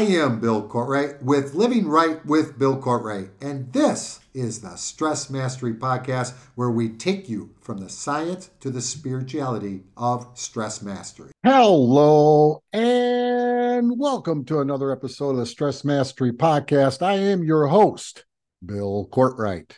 I 0.00 0.04
am 0.04 0.40
Bill 0.40 0.66
Cortright 0.66 1.20
with 1.22 1.52
Living 1.52 1.86
Right 1.86 2.24
with 2.24 2.58
Bill 2.58 2.80
Cortright, 2.80 3.28
and 3.42 3.70
this 3.74 4.20
is 4.32 4.62
the 4.62 4.76
Stress 4.76 5.28
Mastery 5.28 5.74
Podcast 5.74 6.32
where 6.54 6.70
we 6.70 6.88
take 6.88 7.28
you 7.28 7.50
from 7.60 7.76
the 7.76 7.90
science 7.90 8.48
to 8.60 8.70
the 8.70 8.80
spirituality 8.80 9.82
of 9.98 10.26
stress 10.32 10.80
mastery. 10.80 11.32
Hello, 11.44 12.62
and 12.72 13.98
welcome 13.98 14.46
to 14.46 14.60
another 14.60 14.90
episode 14.90 15.32
of 15.32 15.36
the 15.36 15.44
Stress 15.44 15.84
Mastery 15.84 16.32
Podcast. 16.32 17.02
I 17.02 17.16
am 17.16 17.44
your 17.44 17.66
host, 17.66 18.24
Bill 18.64 19.06
Cortright. 19.12 19.72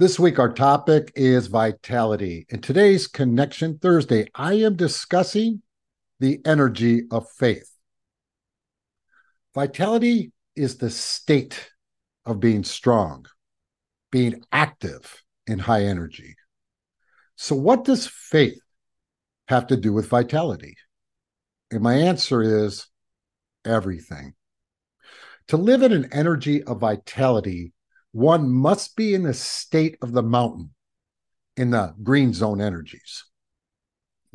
This 0.00 0.18
week, 0.18 0.40
our 0.40 0.52
topic 0.52 1.12
is 1.14 1.46
vitality. 1.46 2.44
In 2.48 2.60
today's 2.60 3.06
Connection 3.06 3.78
Thursday, 3.78 4.26
I 4.34 4.54
am 4.54 4.74
discussing 4.74 5.62
the 6.18 6.40
energy 6.44 7.02
of 7.12 7.30
faith. 7.30 7.75
Vitality 9.56 10.32
is 10.54 10.76
the 10.76 10.90
state 10.90 11.70
of 12.26 12.40
being 12.40 12.62
strong, 12.62 13.24
being 14.12 14.44
active 14.52 15.22
in 15.46 15.58
high 15.58 15.84
energy. 15.84 16.36
So, 17.36 17.56
what 17.56 17.82
does 17.82 18.06
faith 18.06 18.60
have 19.48 19.66
to 19.68 19.78
do 19.78 19.94
with 19.94 20.08
vitality? 20.08 20.76
And 21.70 21.80
my 21.80 21.94
answer 21.94 22.42
is 22.42 22.86
everything. 23.64 24.34
To 25.48 25.56
live 25.56 25.80
in 25.80 25.92
an 25.92 26.10
energy 26.12 26.62
of 26.62 26.80
vitality, 26.80 27.72
one 28.12 28.50
must 28.50 28.94
be 28.94 29.14
in 29.14 29.22
the 29.22 29.32
state 29.32 29.96
of 30.02 30.12
the 30.12 30.22
mountain, 30.22 30.74
in 31.56 31.70
the 31.70 31.94
green 32.02 32.34
zone 32.34 32.60
energies. 32.60 33.24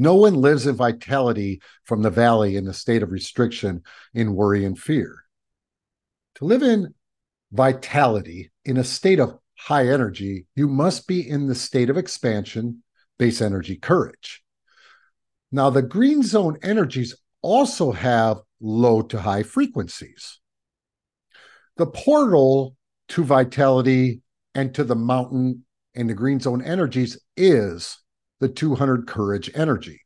No 0.02 0.16
one 0.16 0.34
lives 0.34 0.66
in 0.66 0.74
vitality 0.74 1.62
from 1.84 2.02
the 2.02 2.10
valley 2.10 2.56
in 2.56 2.66
the 2.66 2.74
state 2.74 3.04
of 3.04 3.12
restriction, 3.12 3.84
in 4.16 4.34
worry 4.34 4.66
and 4.66 4.76
fear. 4.76 5.26
To 6.38 6.46
live 6.46 6.64
in 6.64 6.96
vitality, 7.52 8.50
in 8.66 8.78
a 8.78 8.84
state 8.84 9.20
of 9.20 9.38
high 9.56 9.90
energy, 9.90 10.48
you 10.56 10.68
must 10.68 11.08
be 11.08 11.30
in 11.30 11.46
the 11.46 11.54
state 11.54 11.92
of 11.92 11.98
expansion, 11.98 12.82
base 13.20 13.42
energy, 13.42 13.76
courage. 13.76 14.44
Now, 15.52 15.70
the 15.70 15.84
green 15.84 16.24
zone 16.24 16.58
energies 16.64 17.16
also 17.44 17.92
have 17.92 18.42
low 18.60 19.04
to 19.04 19.22
high 19.22 19.44
frequencies. 19.44 20.40
The 21.78 21.86
portal 21.86 22.76
to 23.10 23.24
vitality 23.24 24.24
and 24.56 24.74
to 24.74 24.84
the 24.84 24.96
mountain 24.96 25.64
and 25.94 26.10
the 26.10 26.16
green 26.16 26.40
zone 26.40 26.64
energies 26.64 27.20
is 27.38 28.01
the 28.42 28.50
200 28.50 29.08
courage 29.08 29.50
energy. 29.56 30.02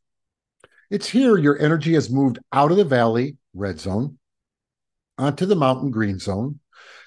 It's 0.90 1.08
here 1.08 1.36
your 1.36 1.58
energy 1.58 1.94
has 1.94 2.10
moved 2.10 2.38
out 2.52 2.70
of 2.70 2.76
the 2.76 2.84
valley, 2.84 3.38
red 3.54 3.80
zone, 3.80 4.18
onto 5.18 5.46
the 5.46 5.56
mountain, 5.56 5.90
green 5.90 6.20
zone. 6.20 6.60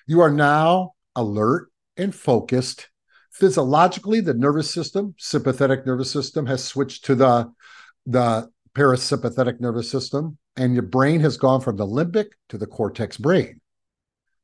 You 0.05 0.19
are 0.21 0.31
now 0.31 0.93
alert 1.15 1.71
and 1.95 2.13
focused. 2.13 2.89
Physiologically, 3.31 4.19
the 4.19 4.33
nervous 4.33 4.73
system, 4.73 5.15
sympathetic 5.17 5.85
nervous 5.85 6.11
system, 6.11 6.47
has 6.47 6.63
switched 6.63 7.05
to 7.05 7.15
the, 7.15 7.53
the 8.05 8.49
parasympathetic 8.75 9.61
nervous 9.61 9.89
system, 9.89 10.37
and 10.57 10.73
your 10.73 10.83
brain 10.83 11.21
has 11.21 11.37
gone 11.37 11.61
from 11.61 11.77
the 11.77 11.85
limbic 11.85 12.31
to 12.49 12.57
the 12.57 12.67
cortex 12.67 13.17
brain. 13.17 13.61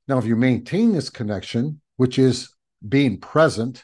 Now, 0.07 0.19
if 0.19 0.25
you 0.25 0.35
maintain 0.35 0.93
this 0.93 1.09
connection, 1.09 1.81
which 1.97 2.19
is 2.19 2.53
being 2.87 3.19
present 3.19 3.83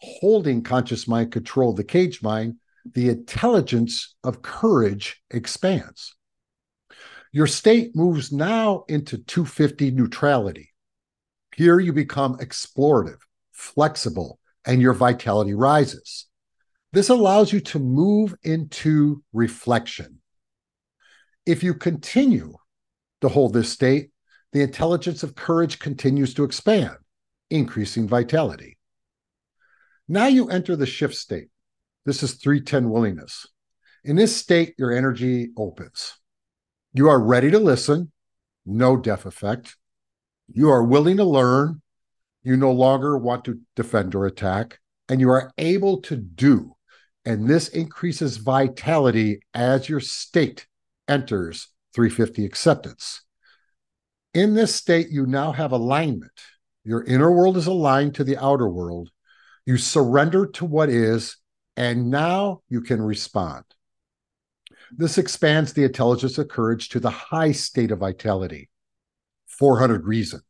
holding 0.00 0.62
conscious 0.62 1.06
mind 1.06 1.32
control 1.32 1.72
the 1.72 1.84
cage 1.84 2.22
mind, 2.22 2.56
the 2.94 3.08
intelligence 3.08 4.16
of 4.24 4.42
courage 4.42 5.22
expands. 5.30 6.14
Your 7.32 7.46
state 7.46 7.94
moves 7.94 8.32
now 8.32 8.84
into 8.88 9.18
250 9.18 9.92
neutrality. 9.92 10.70
Here 11.54 11.78
you 11.78 11.92
become 11.92 12.38
explorative, 12.38 13.18
flexible, 13.52 14.38
and 14.64 14.82
your 14.82 14.94
vitality 14.94 15.54
rises. 15.54 16.26
This 16.92 17.08
allows 17.08 17.52
you 17.52 17.60
to 17.60 17.78
move 17.78 18.34
into 18.42 19.22
reflection. 19.32 20.20
If 21.46 21.62
you 21.62 21.74
continue 21.74 22.54
to 23.20 23.28
hold 23.28 23.52
this 23.52 23.70
state, 23.70 24.10
the 24.52 24.62
intelligence 24.62 25.22
of 25.22 25.36
courage 25.36 25.78
continues 25.78 26.34
to 26.34 26.44
expand, 26.44 26.96
increasing 27.50 28.08
vitality. 28.08 28.76
Now 30.10 30.26
you 30.26 30.48
enter 30.48 30.74
the 30.74 30.86
shift 30.86 31.14
state. 31.14 31.50
This 32.04 32.24
is 32.24 32.34
310 32.34 32.90
willingness. 32.90 33.46
In 34.02 34.16
this 34.16 34.34
state, 34.36 34.74
your 34.76 34.90
energy 34.90 35.50
opens. 35.56 36.14
You 36.92 37.08
are 37.08 37.20
ready 37.20 37.48
to 37.52 37.60
listen, 37.60 38.10
no 38.66 38.96
deaf 38.96 39.24
effect. 39.24 39.76
You 40.52 40.68
are 40.68 40.82
willing 40.82 41.18
to 41.18 41.24
learn. 41.24 41.80
You 42.42 42.56
no 42.56 42.72
longer 42.72 43.16
want 43.18 43.44
to 43.44 43.60
defend 43.76 44.16
or 44.16 44.26
attack, 44.26 44.80
and 45.08 45.20
you 45.20 45.30
are 45.30 45.52
able 45.58 46.00
to 46.02 46.16
do. 46.16 46.74
And 47.24 47.46
this 47.46 47.68
increases 47.68 48.38
vitality 48.38 49.42
as 49.54 49.88
your 49.88 50.00
state 50.00 50.66
enters 51.06 51.68
350 51.94 52.44
acceptance. 52.44 53.22
In 54.34 54.54
this 54.54 54.74
state, 54.74 55.08
you 55.08 55.24
now 55.26 55.52
have 55.52 55.70
alignment. 55.70 56.32
Your 56.82 57.04
inner 57.04 57.30
world 57.30 57.56
is 57.56 57.68
aligned 57.68 58.16
to 58.16 58.24
the 58.24 58.38
outer 58.38 58.68
world, 58.68 59.10
you 59.70 59.78
surrender 59.78 60.46
to 60.46 60.64
what 60.64 60.88
is, 60.88 61.36
and 61.76 62.10
now 62.10 62.60
you 62.68 62.80
can 62.80 63.00
respond. 63.00 63.62
This 64.90 65.16
expands 65.16 65.72
the 65.72 65.84
intelligence 65.84 66.38
of 66.38 66.48
courage 66.48 66.88
to 66.88 66.98
the 66.98 67.10
high 67.10 67.52
state 67.52 67.92
of 67.92 68.00
vitality, 68.00 68.68
400 69.46 70.08
reason. 70.08 70.40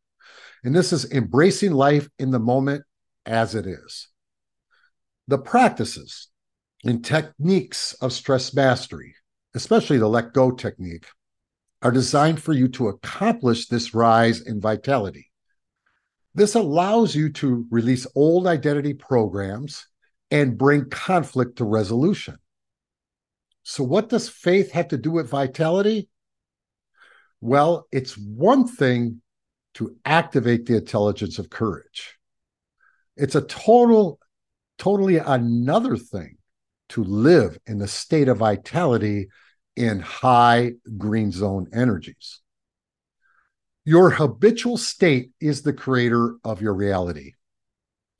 And 0.64 0.74
this 0.74 0.90
is 0.90 1.12
embracing 1.12 1.72
life 1.72 2.08
in 2.18 2.30
the 2.30 2.38
moment 2.38 2.84
as 3.26 3.54
it 3.54 3.66
is. 3.66 4.08
The 5.28 5.36
practices 5.36 6.28
and 6.82 7.04
techniques 7.04 7.92
of 8.00 8.14
stress 8.14 8.54
mastery, 8.54 9.14
especially 9.54 9.98
the 9.98 10.08
let 10.08 10.32
go 10.32 10.50
technique, 10.50 11.08
are 11.82 11.92
designed 11.92 12.42
for 12.42 12.54
you 12.54 12.68
to 12.68 12.88
accomplish 12.88 13.68
this 13.68 13.92
rise 13.92 14.40
in 14.40 14.62
vitality. 14.62 15.29
This 16.34 16.54
allows 16.54 17.14
you 17.14 17.30
to 17.34 17.66
release 17.70 18.06
old 18.14 18.46
identity 18.46 18.94
programs 18.94 19.86
and 20.30 20.56
bring 20.56 20.88
conflict 20.88 21.56
to 21.56 21.64
resolution. 21.64 22.36
So, 23.62 23.84
what 23.84 24.08
does 24.08 24.28
faith 24.28 24.72
have 24.72 24.88
to 24.88 24.96
do 24.96 25.10
with 25.10 25.28
vitality? 25.28 26.08
Well, 27.40 27.86
it's 27.90 28.16
one 28.16 28.66
thing 28.66 29.22
to 29.74 29.96
activate 30.04 30.66
the 30.66 30.76
intelligence 30.76 31.38
of 31.38 31.50
courage. 31.50 32.16
It's 33.16 33.34
a 33.34 33.42
total, 33.42 34.18
totally 34.78 35.18
another 35.18 35.96
thing 35.96 36.38
to 36.90 37.04
live 37.04 37.58
in 37.66 37.78
the 37.78 37.88
state 37.88 38.28
of 38.28 38.38
vitality 38.38 39.28
in 39.76 40.00
high 40.00 40.72
green 40.98 41.32
zone 41.32 41.68
energies. 41.72 42.40
Your 43.90 44.10
habitual 44.10 44.76
state 44.76 45.32
is 45.40 45.62
the 45.62 45.72
creator 45.72 46.36
of 46.44 46.62
your 46.62 46.74
reality. 46.74 47.32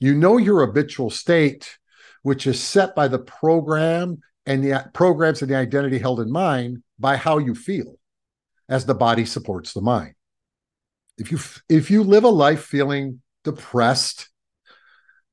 You 0.01 0.13
know 0.13 0.35
your 0.35 0.65
habitual 0.65 1.09
state, 1.09 1.77
which 2.23 2.45
is 2.45 2.59
set 2.59 2.93
by 2.93 3.07
the 3.07 3.19
program 3.19 4.19
and 4.45 4.61
the 4.61 4.89
programs 4.93 5.41
and 5.41 5.49
the 5.49 5.55
identity 5.55 5.97
held 5.97 6.19
in 6.19 6.29
mind 6.29 6.83
by 6.99 7.15
how 7.15 7.37
you 7.37 7.55
feel 7.55 7.95
as 8.67 8.85
the 8.85 8.93
body 8.93 9.23
supports 9.23 9.71
the 9.71 9.79
mind. 9.79 10.15
If 11.17 11.31
you 11.31 11.39
if 11.69 11.89
you 11.89 12.03
live 12.03 12.25
a 12.25 12.27
life 12.27 12.65
feeling 12.65 13.21
depressed, 13.45 14.27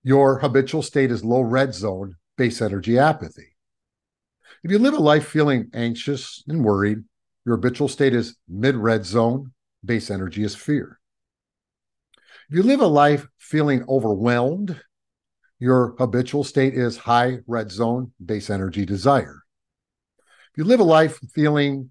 your 0.04 0.38
habitual 0.38 0.82
state 0.82 1.10
is 1.10 1.24
low 1.24 1.40
red 1.40 1.74
zone, 1.74 2.14
base 2.36 2.62
energy 2.62 2.96
apathy. 2.96 3.56
If 4.62 4.70
you 4.70 4.78
live 4.78 4.94
a 4.94 4.98
life 4.98 5.26
feeling 5.26 5.70
anxious 5.74 6.44
and 6.46 6.64
worried, 6.64 6.98
your 7.44 7.56
habitual 7.56 7.88
state 7.88 8.14
is 8.14 8.36
mid 8.48 8.76
red 8.76 9.04
zone, 9.04 9.50
base 9.84 10.10
energy 10.10 10.44
is 10.44 10.54
fear. 10.54 10.98
If 12.48 12.56
you 12.56 12.62
live 12.62 12.80
a 12.80 12.86
life 12.86 13.26
feeling 13.38 13.84
overwhelmed, 13.88 14.80
your 15.58 15.94
habitual 15.98 16.44
state 16.44 16.74
is 16.74 16.96
high 16.96 17.38
red 17.46 17.70
zone, 17.70 18.12
base 18.24 18.48
energy 18.48 18.86
desire. 18.86 19.42
If 20.52 20.58
you 20.58 20.64
live 20.64 20.80
a 20.80 20.84
life 20.84 21.18
feeling 21.34 21.90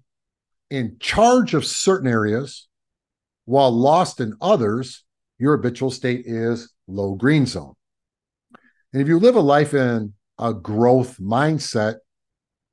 in 0.70 0.96
charge 1.00 1.54
of 1.54 1.64
certain 1.64 2.08
areas 2.08 2.68
while 3.44 3.70
lost 3.70 4.20
in 4.20 4.34
others, 4.40 5.04
your 5.38 5.56
habitual 5.56 5.90
state 5.90 6.24
is 6.26 6.72
low 6.86 7.14
green 7.14 7.46
zone. 7.46 7.74
And 8.92 9.02
if 9.02 9.08
you 9.08 9.18
live 9.18 9.36
a 9.36 9.40
life 9.40 9.74
in 9.74 10.14
a 10.38 10.54
growth 10.54 11.18
mindset, 11.18 11.96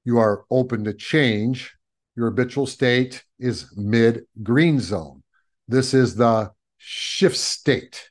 you 0.06 0.18
are 0.18 0.46
open 0.50 0.84
to 0.86 0.94
change, 0.94 1.75
your 2.16 2.30
habitual 2.30 2.66
state 2.66 3.24
is 3.40 3.74
mid 3.76 4.26
green 4.42 4.80
zone. 4.80 5.24
This 5.68 5.94
is 5.94 6.16
the 6.16 6.52
shift 6.78 7.38
state. 7.38 8.10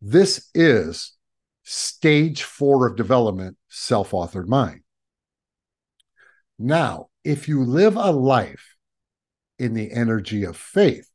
This 0.00 0.50
is 0.54 1.16
stage 1.64 2.44
four 2.44 2.86
of 2.86 2.96
development, 2.96 3.56
self 3.68 4.12
authored 4.12 4.46
mind. 4.46 4.82
Now, 6.58 7.08
if 7.24 7.48
you 7.48 7.64
live 7.64 7.96
a 7.96 8.12
life 8.12 8.76
in 9.58 9.74
the 9.74 9.90
energy 9.92 10.44
of 10.44 10.56
faith, 10.56 11.10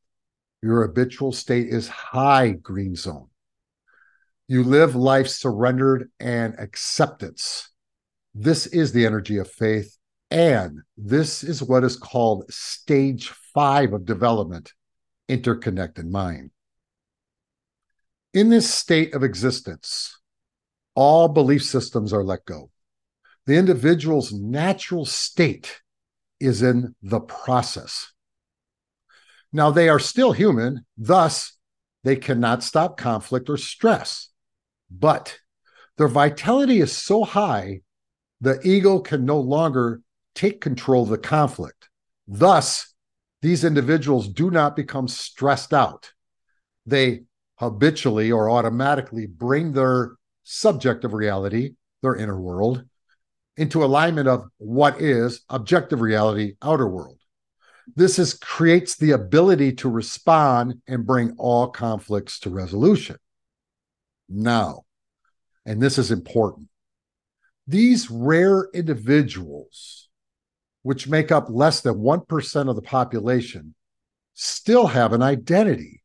your 0.61 0.85
habitual 0.85 1.31
state 1.31 1.69
is 1.69 1.87
high 1.87 2.49
green 2.49 2.95
zone. 2.95 3.29
You 4.47 4.63
live 4.63 4.95
life 4.95 5.29
surrendered 5.29 6.11
and 6.19 6.55
acceptance. 6.59 7.69
This 8.35 8.67
is 8.67 8.91
the 8.91 9.05
energy 9.05 9.37
of 9.37 9.49
faith. 9.49 9.97
And 10.31 10.79
this 10.97 11.43
is 11.43 11.61
what 11.61 11.83
is 11.83 11.97
called 11.97 12.45
stage 12.49 13.29
five 13.53 13.91
of 13.91 14.05
development, 14.05 14.71
interconnected 15.27 16.09
mind. 16.09 16.51
In 18.33 18.49
this 18.49 18.73
state 18.73 19.13
of 19.13 19.23
existence, 19.23 20.17
all 20.95 21.27
belief 21.27 21.63
systems 21.63 22.13
are 22.13 22.23
let 22.23 22.45
go. 22.45 22.71
The 23.45 23.57
individual's 23.57 24.31
natural 24.31 25.03
state 25.03 25.81
is 26.39 26.61
in 26.61 26.95
the 27.01 27.19
process. 27.19 28.13
Now, 29.51 29.69
they 29.69 29.89
are 29.89 29.99
still 29.99 30.31
human, 30.31 30.85
thus, 30.97 31.57
they 32.05 32.15
cannot 32.15 32.63
stop 32.63 32.97
conflict 32.97 33.49
or 33.49 33.57
stress. 33.57 34.29
But 34.89 35.39
their 35.97 36.07
vitality 36.07 36.79
is 36.79 36.95
so 36.95 37.25
high, 37.25 37.81
the 38.39 38.59
ego 38.63 38.99
can 38.99 39.25
no 39.25 39.39
longer 39.39 40.01
take 40.35 40.61
control 40.61 41.03
of 41.03 41.09
the 41.09 41.17
conflict. 41.17 41.89
Thus, 42.27 42.93
these 43.41 43.63
individuals 43.63 44.27
do 44.27 44.51
not 44.51 44.75
become 44.75 45.07
stressed 45.07 45.73
out. 45.73 46.11
They 46.85 47.23
habitually 47.57 48.31
or 48.31 48.49
automatically 48.49 49.27
bring 49.27 49.73
their 49.73 50.13
subjective 50.43 51.13
reality, 51.13 51.75
their 52.01 52.15
inner 52.15 52.39
world, 52.39 52.83
into 53.57 53.83
alignment 53.83 54.27
of 54.27 54.45
what 54.57 55.01
is 55.01 55.41
objective 55.49 56.01
reality, 56.01 56.55
outer 56.61 56.87
world. 56.87 57.17
This 57.95 58.19
is 58.19 58.33
creates 58.33 58.95
the 58.95 59.11
ability 59.11 59.73
to 59.73 59.89
respond 59.89 60.81
and 60.87 61.05
bring 61.05 61.35
all 61.37 61.67
conflicts 61.67 62.39
to 62.41 62.49
resolution. 62.49 63.17
Now, 64.29 64.83
and 65.65 65.81
this 65.81 65.97
is 65.97 66.11
important, 66.11 66.69
these 67.67 68.09
rare 68.09 68.67
individuals, 68.73 70.09
which 70.83 71.07
make 71.07 71.31
up 71.31 71.47
less 71.49 71.81
than 71.81 71.95
1% 71.95 72.69
of 72.69 72.75
the 72.75 72.81
population, 72.81 73.75
still 74.33 74.87
have 74.87 75.13
an 75.13 75.21
identity. 75.21 76.01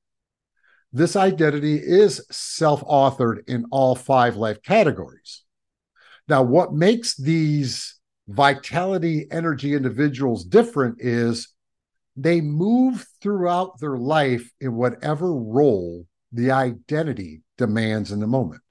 This 0.92 1.16
identity 1.16 1.76
is 1.76 2.24
self 2.30 2.82
authored 2.82 3.48
in 3.48 3.66
all 3.70 3.94
five 3.94 4.36
life 4.36 4.62
categories. 4.62 5.42
Now, 6.28 6.42
what 6.42 6.72
makes 6.72 7.16
these 7.16 7.98
vitality 8.28 9.26
energy 9.30 9.74
individuals 9.74 10.44
different 10.44 10.96
is 11.00 11.48
they 12.16 12.40
move 12.40 13.06
throughout 13.20 13.78
their 13.78 13.96
life 13.96 14.50
in 14.60 14.74
whatever 14.74 15.32
role 15.32 16.06
the 16.32 16.50
identity 16.50 17.42
demands 17.58 18.10
in 18.10 18.20
the 18.20 18.26
moment. 18.26 18.62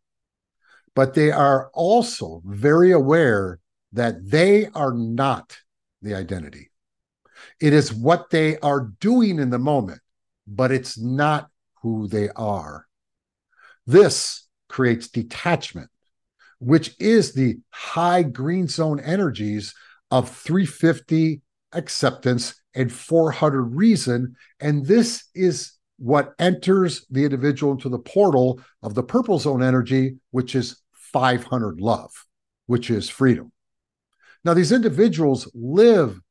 But 0.95 1.13
they 1.13 1.31
are 1.31 1.69
also 1.73 2.41
very 2.45 2.91
aware 2.91 3.59
that 3.93 4.29
they 4.29 4.67
are 4.67 4.93
not 4.93 5.57
the 6.05 6.15
identity. 6.15 6.71
It 7.59 7.73
is 7.73 7.93
what 7.93 8.29
they 8.29 8.57
are 8.59 8.91
doing 8.99 9.39
in 9.39 9.49
the 9.49 9.59
moment, 9.59 9.99
but 10.47 10.71
it's 10.71 10.97
not 10.97 11.49
who 11.81 12.07
they 12.07 12.29
are. 12.29 12.87
This 13.85 14.47
creates 14.69 15.09
detachment, 15.09 15.89
which 16.59 16.95
is 16.99 17.33
the 17.33 17.57
high 17.69 18.23
green 18.23 18.67
zone 18.67 18.99
energies 18.99 19.73
of 20.11 20.29
350 20.29 21.41
acceptance 21.73 22.55
and 22.73 22.91
400 22.91 23.61
reason. 23.63 24.35
And 24.59 24.85
this 24.85 25.25
is 25.35 25.73
what 25.97 26.33
enters 26.39 27.05
the 27.09 27.23
individual 27.23 27.73
into 27.73 27.89
the 27.89 27.99
portal 27.99 28.59
of 28.81 28.95
the 28.95 29.03
purple 29.03 29.39
zone 29.39 29.63
energy, 29.63 30.17
which 30.31 30.55
is 30.55 30.81
500 30.93 31.79
love, 31.79 32.11
which 32.65 32.89
is 32.89 33.09
freedom. 33.09 33.51
Now, 34.45 34.53
these 34.53 34.71
individuals 34.71 35.51
live 35.55 36.21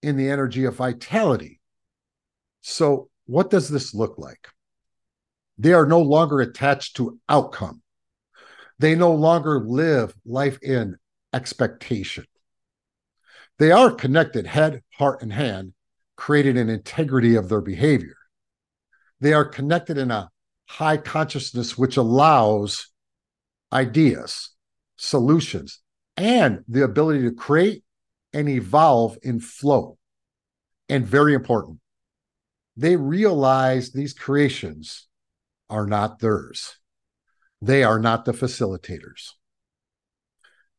in 0.00 0.16
the 0.16 0.30
energy 0.30 0.64
of 0.64 0.76
vitality. 0.76 1.60
So, 2.60 3.10
what 3.26 3.50
does 3.50 3.68
this 3.68 3.92
look 3.92 4.16
like? 4.16 4.48
They 5.58 5.72
are 5.72 5.84
no 5.84 6.00
longer 6.00 6.40
attached 6.40 6.96
to 6.96 7.18
outcome. 7.28 7.82
They 8.78 8.94
no 8.94 9.12
longer 9.12 9.58
live 9.58 10.14
life 10.24 10.58
in 10.62 10.96
expectation. 11.32 12.26
They 13.58 13.72
are 13.72 13.90
connected 13.90 14.46
head, 14.46 14.82
heart, 14.92 15.22
and 15.22 15.32
hand 15.32 15.72
created 16.16 16.56
an 16.56 16.68
integrity 16.68 17.34
of 17.34 17.48
their 17.48 17.60
behavior. 17.60 18.16
They 19.20 19.32
are 19.32 19.44
connected 19.44 19.98
in 19.98 20.12
a 20.12 20.30
high 20.68 20.96
consciousness, 20.96 21.76
which 21.76 21.96
allows 21.96 22.90
ideas, 23.72 24.50
solutions, 24.96 25.80
and 26.16 26.64
the 26.68 26.84
ability 26.84 27.22
to 27.22 27.32
create 27.32 27.84
and 28.32 28.48
evolve 28.48 29.18
in 29.22 29.40
flow. 29.40 29.98
And 30.88 31.06
very 31.06 31.34
important, 31.34 31.78
they 32.76 32.96
realize 32.96 33.90
these 33.90 34.12
creations 34.12 35.06
are 35.70 35.86
not 35.86 36.18
theirs. 36.18 36.76
They 37.62 37.82
are 37.82 37.98
not 37.98 38.24
the 38.24 38.32
facilitators. 38.32 39.30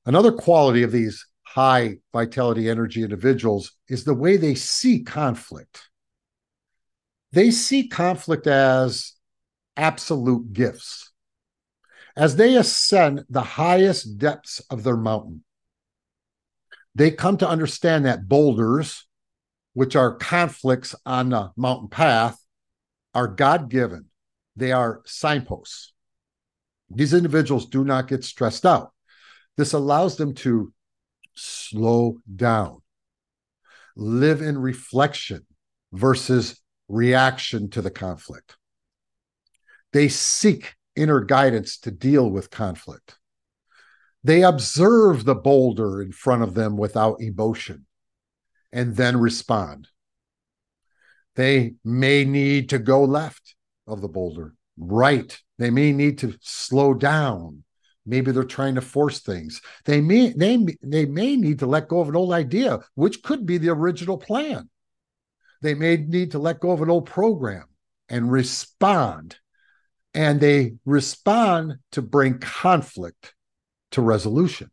Another 0.06 0.32
quality 0.32 0.84
of 0.84 0.92
these 0.92 1.26
high 1.44 1.98
vitality 2.14 2.70
energy 2.70 3.02
individuals 3.02 3.72
is 3.88 4.04
the 4.04 4.14
way 4.14 4.38
they 4.38 4.56
see 4.56 5.04
conflict. 5.04 5.90
They 7.32 7.50
see 7.50 7.88
conflict 7.88 8.46
as 8.46 9.14
absolute 9.76 10.54
gifts. 10.54 11.05
As 12.16 12.38
they 12.38 12.56
ascend 12.56 13.26
the 13.30 13.42
highest 13.42 14.18
depths 14.18 14.60
of 14.70 14.84
their 14.84 14.96
mountain, 14.96 15.44
they 16.94 17.12
come 17.12 17.38
to 17.38 17.50
understand 17.50 18.06
that 18.06 18.30
boulders, 18.30 19.06
which 19.74 19.96
are 19.98 20.16
conflicts 20.16 20.96
on 21.06 21.30
the 21.30 21.52
mountain 21.58 21.90
path, 21.90 22.40
are 23.14 23.28
God 23.28 23.70
given. 23.70 24.06
They 24.56 24.72
are 24.72 25.02
signposts. 25.06 25.94
These 26.90 27.14
individuals 27.14 27.66
do 27.66 27.84
not 27.84 28.08
get 28.08 28.24
stressed 28.24 28.66
out. 28.66 28.94
This 29.58 29.74
allows 29.74 30.16
them 30.16 30.34
to 30.36 30.72
slow 31.34 32.20
down. 32.34 32.82
Live 33.98 34.42
in 34.42 34.58
reflection 34.58 35.46
versus 35.92 36.62
reaction 36.88 37.70
to 37.72 37.82
the 37.82 37.92
conflict. 37.92 38.58
They 39.92 40.08
seek 40.08 40.76
inner 40.96 41.22
guidance 41.22 41.78
to 41.80 41.92
deal 41.92 42.30
with 42.30 42.50
conflict. 42.50 43.18
They 44.24 44.44
observe 44.44 45.26
the 45.26 45.36
boulder 45.36 46.02
in 46.02 46.12
front 46.12 46.44
of 46.44 46.54
them 46.54 46.78
without 46.78 47.22
emotion 47.22 47.86
and 48.72 48.96
then 48.96 49.18
respond. 49.18 49.90
They 51.36 51.76
may 51.84 52.26
need 52.26 52.70
to 52.70 52.80
go 52.80 53.04
left 53.04 53.56
of 53.86 54.02
the 54.02 54.08
boulder, 54.08 54.56
right. 54.78 55.40
They 55.58 55.70
may 55.70 55.92
need 55.92 56.18
to 56.20 56.36
slow 56.42 56.94
down 56.94 57.66
maybe 58.06 58.32
they're 58.32 58.44
trying 58.44 58.76
to 58.76 58.82
force 58.82 59.20
things 59.20 59.62
they 59.86 60.00
may 60.02 60.30
they, 60.34 60.64
they 60.82 61.06
may 61.06 61.36
need 61.36 61.60
to 61.60 61.66
let 61.66 61.88
go 61.88 62.00
of 62.00 62.10
an 62.10 62.16
old 62.16 62.32
idea 62.32 62.80
which 62.96 63.24
could 63.24 63.46
be 63.46 63.58
the 63.58 63.70
original 63.70 64.18
plan 64.18 64.70
they 65.62 65.74
may 65.74 65.98
need 65.98 66.32
to 66.32 66.40
let 66.40 66.60
go 66.60 66.72
of 66.72 66.82
an 66.82 66.90
old 66.90 67.06
program 67.06 67.66
and 68.10 68.32
respond 68.32 69.38
and 70.16 70.40
they 70.40 70.74
respond 70.86 71.76
to 71.92 72.02
bring 72.02 72.40
conflict 72.40 73.36
to 73.92 74.02
resolution 74.02 74.72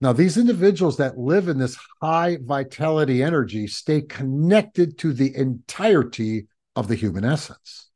now 0.00 0.12
these 0.12 0.36
individuals 0.36 0.98
that 0.98 1.18
live 1.18 1.48
in 1.48 1.58
this 1.58 1.76
high 2.00 2.38
vitality 2.42 3.22
energy 3.22 3.66
stay 3.66 4.00
connected 4.00 4.96
to 4.98 5.12
the 5.12 5.34
entirety 5.34 6.46
of 6.76 6.86
the 6.86 6.94
human 6.94 7.24
essence 7.24 7.90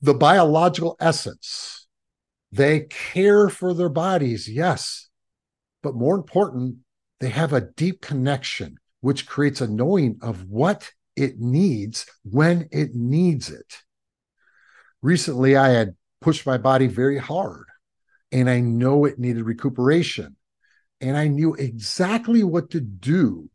the 0.00 0.14
biological 0.14 0.96
essence 0.98 1.78
they 2.50 2.80
care 2.80 3.48
for 3.48 3.74
their 3.74 3.88
bodies, 3.88 4.48
yes. 4.48 5.08
But 5.82 5.94
more 5.94 6.16
important, 6.16 6.78
they 7.20 7.28
have 7.28 7.52
a 7.52 7.60
deep 7.60 8.00
connection, 8.00 8.78
which 9.00 9.26
creates 9.26 9.60
a 9.60 9.68
knowing 9.68 10.18
of 10.22 10.48
what 10.48 10.92
it 11.14 11.38
needs 11.38 12.06
when 12.22 12.68
it 12.70 12.94
needs 12.94 13.50
it. 13.50 13.78
Recently, 15.02 15.56
I 15.56 15.68
had 15.68 15.94
pushed 16.20 16.46
my 16.46 16.58
body 16.58 16.86
very 16.86 17.18
hard 17.18 17.66
and 18.32 18.50
I 18.50 18.60
know 18.60 19.04
it 19.04 19.18
needed 19.18 19.44
recuperation. 19.44 20.36
And 21.00 21.16
I 21.16 21.28
knew 21.28 21.54
exactly 21.54 22.42
what 22.42 22.70
to 22.70 22.80
do 22.80 23.48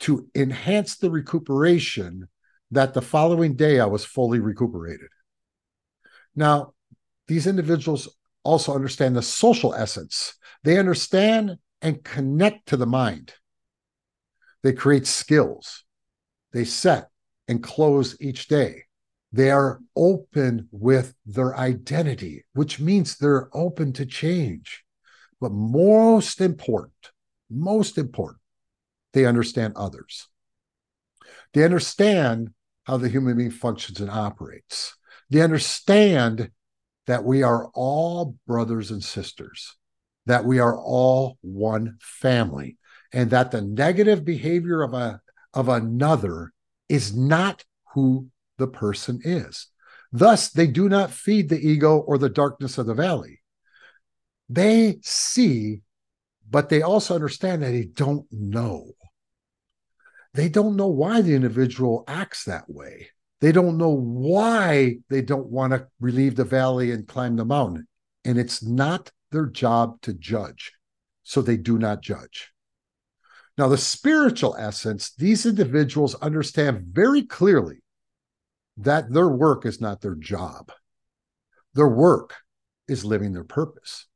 to 0.00 0.28
enhance 0.34 0.96
the 0.96 1.10
recuperation 1.10 2.28
that 2.70 2.92
the 2.92 3.02
following 3.02 3.54
day 3.54 3.80
I 3.80 3.86
was 3.86 4.04
fully 4.04 4.40
recuperated. 4.40 5.08
Now, 6.36 6.74
these 7.26 7.46
individuals 7.46 8.08
also 8.42 8.74
understand 8.74 9.16
the 9.16 9.22
social 9.22 9.74
essence. 9.74 10.34
They 10.62 10.78
understand 10.78 11.56
and 11.80 12.04
connect 12.04 12.68
to 12.68 12.76
the 12.76 12.86
mind. 12.86 13.34
They 14.62 14.72
create 14.72 15.06
skills. 15.06 15.84
they 16.52 16.64
set 16.64 17.08
and 17.48 17.62
close 17.62 18.16
each 18.20 18.46
day. 18.48 18.84
They 19.34 19.50
are 19.50 19.80
open 19.96 20.68
with 20.70 21.12
their 21.26 21.56
identity, 21.56 22.44
which 22.52 22.78
means 22.78 23.16
they're 23.16 23.48
open 23.52 23.92
to 23.94 24.06
change. 24.06 24.84
But 25.40 25.50
most 25.50 26.40
important, 26.40 27.10
most 27.50 27.98
important, 27.98 28.38
they 29.12 29.26
understand 29.26 29.72
others. 29.74 30.28
They 31.52 31.64
understand 31.64 32.50
how 32.84 32.98
the 32.98 33.08
human 33.08 33.36
being 33.36 33.50
functions 33.50 34.00
and 34.00 34.08
operates. 34.08 34.96
They 35.30 35.40
understand 35.40 36.52
that 37.08 37.24
we 37.24 37.42
are 37.42 37.70
all 37.74 38.36
brothers 38.46 38.92
and 38.92 39.02
sisters, 39.02 39.74
that 40.26 40.44
we 40.44 40.60
are 40.60 40.78
all 40.78 41.38
one 41.40 41.98
family, 42.00 42.78
and 43.12 43.30
that 43.30 43.50
the 43.50 43.62
negative 43.62 44.24
behavior 44.24 44.82
of 44.82 44.94
a 44.94 45.20
of 45.52 45.68
another 45.68 46.52
is 46.88 47.16
not 47.16 47.64
who 47.94 48.28
the 48.58 48.66
person 48.66 49.20
is. 49.24 49.68
Thus, 50.12 50.50
they 50.50 50.66
do 50.66 50.88
not 50.88 51.10
feed 51.10 51.48
the 51.48 51.58
ego 51.58 51.98
or 51.98 52.18
the 52.18 52.28
darkness 52.28 52.78
of 52.78 52.86
the 52.86 52.94
valley. 52.94 53.40
They 54.48 54.98
see, 55.02 55.80
but 56.48 56.68
they 56.68 56.82
also 56.82 57.14
understand 57.14 57.62
that 57.62 57.70
they 57.70 57.84
don't 57.84 58.26
know. 58.30 58.92
They 60.34 60.48
don't 60.48 60.76
know 60.76 60.88
why 60.88 61.20
the 61.22 61.34
individual 61.34 62.04
acts 62.06 62.44
that 62.44 62.68
way. 62.68 63.08
They 63.40 63.52
don't 63.52 63.78
know 63.78 63.90
why 63.90 64.98
they 65.08 65.22
don't 65.22 65.48
want 65.48 65.72
to 65.72 65.86
relieve 66.00 66.36
the 66.36 66.44
valley 66.44 66.92
and 66.92 67.06
climb 67.06 67.36
the 67.36 67.44
mountain. 67.44 67.86
And 68.24 68.38
it's 68.38 68.62
not 68.62 69.10
their 69.30 69.46
job 69.46 70.00
to 70.02 70.14
judge. 70.14 70.72
So 71.22 71.42
they 71.42 71.56
do 71.56 71.78
not 71.78 72.02
judge. 72.02 72.52
Now, 73.56 73.68
the 73.68 73.78
spiritual 73.78 74.56
essence, 74.58 75.12
these 75.16 75.46
individuals 75.46 76.14
understand 76.16 76.86
very 76.92 77.22
clearly 77.22 77.83
that 78.76 79.12
their 79.12 79.28
work 79.28 79.66
is 79.66 79.80
not 79.80 80.00
their 80.00 80.14
job. 80.14 80.72
Their 81.74 81.88
work 81.88 82.34
is 82.88 83.04
living 83.04 83.32
their 83.32 83.44
purpose. 83.44 84.06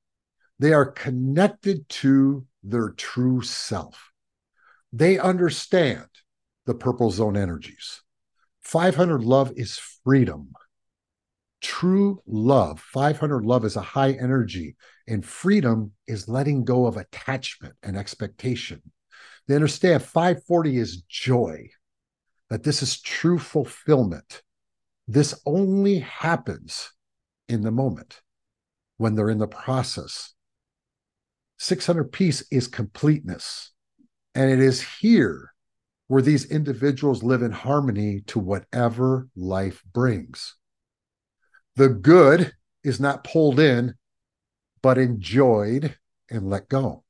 They 0.59 0.73
are 0.73 0.87
connected 0.87 1.89
to 1.89 2.47
their 2.63 2.91
true 2.91 3.43
self. 3.43 4.11
They 4.93 5.19
understand 5.19 6.07
the 6.67 6.75
purple 6.75 7.11
zone 7.11 7.37
energies. 7.37 8.03
500 8.63 9.23
love 9.23 9.53
is 9.57 9.81
freedom. 10.05 10.53
True 11.61 12.23
love, 12.27 12.81
500 12.81 13.45
love 13.45 13.65
is 13.65 13.77
a 13.77 13.81
high 13.81 14.13
energy, 14.13 14.77
and 15.09 15.25
freedom 15.25 15.93
is 16.07 16.29
letting 16.29 16.65
go 16.65 16.87
of 16.87 16.97
attachment 16.97 17.75
and 17.83 17.97
expectation. 17.97 18.83
They 19.47 19.55
understand 19.55 20.03
540 20.03 20.77
is 20.77 21.03
joy, 21.09 21.71
that 22.51 22.63
this 22.63 22.83
is 22.83 23.01
true 23.01 23.39
fulfillment. 23.39 24.43
This 25.09 25.35
only 25.47 26.01
happens 26.01 26.93
in 27.49 27.63
the 27.63 27.71
moment 27.71 28.21
when 28.99 29.15
they're 29.15 29.31
in 29.31 29.39
the 29.39 29.49
process. 29.49 30.35
600 31.59 32.13
peace 32.13 32.45
is 32.53 32.69
completeness. 32.69 33.73
And 34.35 34.51
it 34.51 34.61
is 34.61 34.83
here 35.01 35.55
where 36.09 36.21
these 36.21 36.51
individuals 36.51 37.23
live 37.23 37.43
in 37.43 37.53
harmony 37.53 38.21
to 38.27 38.39
whatever 38.39 39.29
life 39.35 39.83
brings. 39.93 40.57
The 41.77 41.89
good 41.89 42.53
is 42.85 43.01
not 43.01 43.25
pulled 43.25 43.59
in, 43.59 43.95
but 44.83 44.99
enjoyed 44.99 45.97
and 46.31 46.51
let 46.51 46.69
go. 46.69 47.05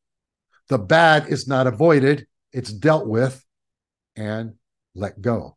The 0.69 0.79
bad 0.79 1.29
is 1.29 1.49
not 1.49 1.67
avoided, 1.67 2.27
it's 2.53 2.73
dealt 2.73 3.09
with 3.09 3.45
and 4.15 4.55
let 4.95 5.21
go. 5.21 5.57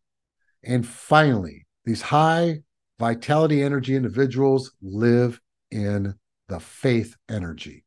And 0.64 0.88
finally, 0.88 1.68
these 1.86 2.02
high 2.02 2.60
vitality 3.00 3.64
energy 3.64 3.96
individuals 3.96 4.72
live 4.82 5.40
in 5.72 6.16
the 6.48 6.60
faith 6.60 7.16
energy. 7.30 7.86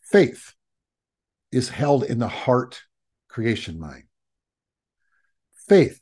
Faith 0.00 0.54
is 1.52 1.68
held 1.68 2.04
in 2.04 2.18
the 2.18 2.28
heart 2.28 2.82
creation 3.28 3.78
mind. 3.78 4.04
Faith 5.68 6.00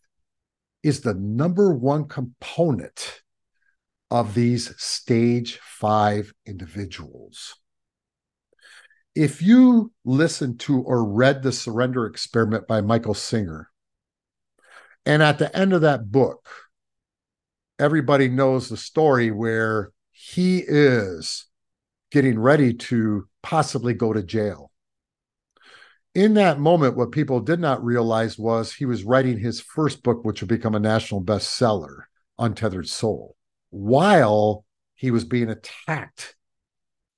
is 0.83 1.01
the 1.01 1.15
number 1.15 1.73
one 1.73 2.07
component 2.07 3.23
of 4.11 4.35
these 4.35 4.73
stage 4.81 5.59
five 5.59 6.33
individuals. 6.47 7.57
If 9.15 9.43
you 9.43 9.93
listened 10.05 10.61
to 10.61 10.83
or 10.83 11.05
read 11.05 11.43
The 11.43 11.53
Surrender 11.53 12.07
Experiment 12.07 12.67
by 12.67 12.81
Michael 12.81 13.15
Singer, 13.15 13.71
and 15.07 15.23
at 15.23 15.39
the 15.39 15.55
end 15.57 15.73
of 15.73 15.83
that 15.83 16.11
book, 16.11 16.49
everybody 17.79 18.29
knows 18.29 18.69
the 18.69 18.77
story 18.77 19.31
where 19.31 19.93
he 20.13 20.59
is 20.59 21.47
getting 22.11 22.39
ready 22.39 22.75
to 22.75 23.29
possibly 23.43 23.93
go 23.95 24.13
to 24.13 24.23
jail. 24.23 24.71
In 26.15 26.35
that 26.35 26.61
moment, 26.61 26.97
what 26.97 27.11
people 27.11 27.41
did 27.41 27.59
not 27.59 27.85
realize 27.85 28.39
was 28.39 28.73
he 28.73 28.87
was 28.87 29.03
writing 29.03 29.39
his 29.39 29.61
first 29.61 30.05
book, 30.05 30.25
which 30.25 30.41
would 30.41 30.49
become 30.49 30.77
a 30.77 30.81
national 30.81 31.25
bestseller, 31.25 32.05
Untethered 32.39 32.89
Soul, 32.89 33.37
while 33.71 34.65
he 34.95 35.11
was 35.11 35.25
being 35.25 35.51
attacked 35.51 36.37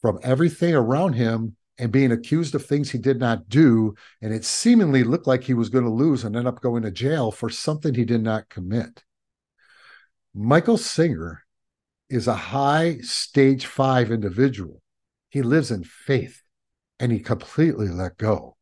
from 0.01 0.19
everything 0.23 0.75
around 0.75 1.13
him 1.13 1.56
and 1.79 1.93
being 1.93 2.13
accused 2.13 2.55
of 2.55 2.65
things 2.65 2.91
he 2.91 2.99
did 2.99 3.19
not 3.19 3.49
do. 3.49 3.95
And 4.23 4.33
it 4.33 4.45
seemingly 4.45 5.05
looked 5.05 5.27
like 5.27 5.45
he 5.45 5.55
was 5.55 5.69
going 5.69 5.85
to 5.85 5.91
lose 5.91 6.25
and 6.25 6.37
end 6.37 6.49
up 6.49 6.61
going 6.61 6.83
to 6.83 6.91
jail 6.91 7.31
for 7.31 7.51
something 7.51 7.95
he 7.95 8.05
did 8.05 8.23
not 8.23 8.49
commit. 8.49 9.05
Michael 10.35 10.79
Singer 10.79 11.43
is 12.09 12.29
a 12.29 12.35
high 12.35 12.99
stage 12.99 13.67
five 13.67 14.11
individual. 14.11 14.81
He 15.31 15.43
lives 15.43 15.71
in 15.71 15.85
faith 15.85 16.43
and 16.99 17.13
he 17.13 17.19
completely 17.21 17.89
let 17.89 18.17
go. 18.17 18.57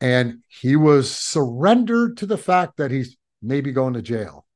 And 0.00 0.42
he 0.48 0.76
was 0.76 1.10
surrendered 1.10 2.16
to 2.18 2.26
the 2.26 2.38
fact 2.38 2.76
that 2.76 2.90
he's 2.90 3.16
maybe 3.42 3.72
going 3.72 3.94
to 3.94 4.02
jail. 4.02 4.46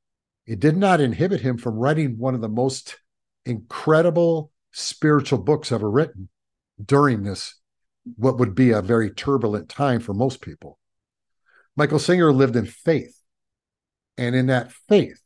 It 0.47 0.61
did 0.61 0.77
not 0.77 1.01
inhibit 1.01 1.41
him 1.41 1.59
from 1.59 1.77
writing 1.77 2.19
one 2.19 2.35
of 2.35 2.41
the 2.41 2.49
most 2.49 2.97
incredible 3.45 4.51
spiritual 4.73 5.39
books 5.39 5.73
ever 5.73 5.91
written 5.91 6.29
during 6.85 7.23
this, 7.23 7.55
what 8.17 8.39
would 8.39 8.55
be 8.55 8.71
a 8.71 8.83
very 8.83 9.11
turbulent 9.11 9.69
time 9.69 10.01
for 10.01 10.15
most 10.15 10.41
people. 10.41 10.79
Michael 11.77 11.99
Singer 11.99 12.33
lived 12.33 12.57
in 12.57 12.67
faith. 12.67 13.15
And 14.17 14.35
in 14.35 14.47
that 14.47 14.73
faith, 14.89 15.21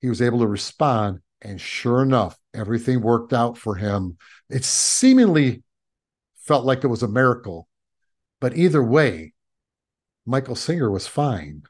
he 0.00 0.08
was 0.08 0.20
able 0.20 0.40
to 0.40 0.46
respond. 0.46 1.20
And 1.40 1.60
sure 1.60 2.02
enough, 2.02 2.38
everything 2.52 3.00
worked 3.00 3.32
out 3.32 3.56
for 3.56 3.76
him. 3.76 4.18
It 4.50 4.64
seemingly 4.64 5.62
felt 6.36 6.64
like 6.64 6.84
it 6.84 6.88
was 6.88 7.02
a 7.02 7.08
miracle. 7.08 7.68
But 8.40 8.56
either 8.56 8.82
way, 8.82 9.32
Michael 10.26 10.56
Singer 10.56 10.90
was 10.90 11.06
fine 11.06 11.62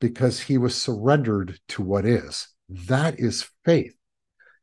because 0.00 0.40
he 0.40 0.58
was 0.58 0.74
surrendered 0.76 1.58
to 1.68 1.82
what 1.82 2.04
is. 2.04 2.48
That 2.68 3.18
is 3.18 3.48
faith. 3.64 3.94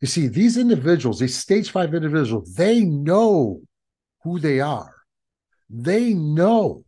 You 0.01 0.07
see, 0.07 0.27
these 0.27 0.57
individuals, 0.57 1.19
these 1.19 1.35
stage 1.35 1.71
five 1.71 1.93
individuals, 1.95 2.53
they 2.53 2.81
know 2.81 3.61
who 4.25 4.39
they 4.39 4.59
are. 4.59 4.93
They 5.69 6.13
know 6.13 6.83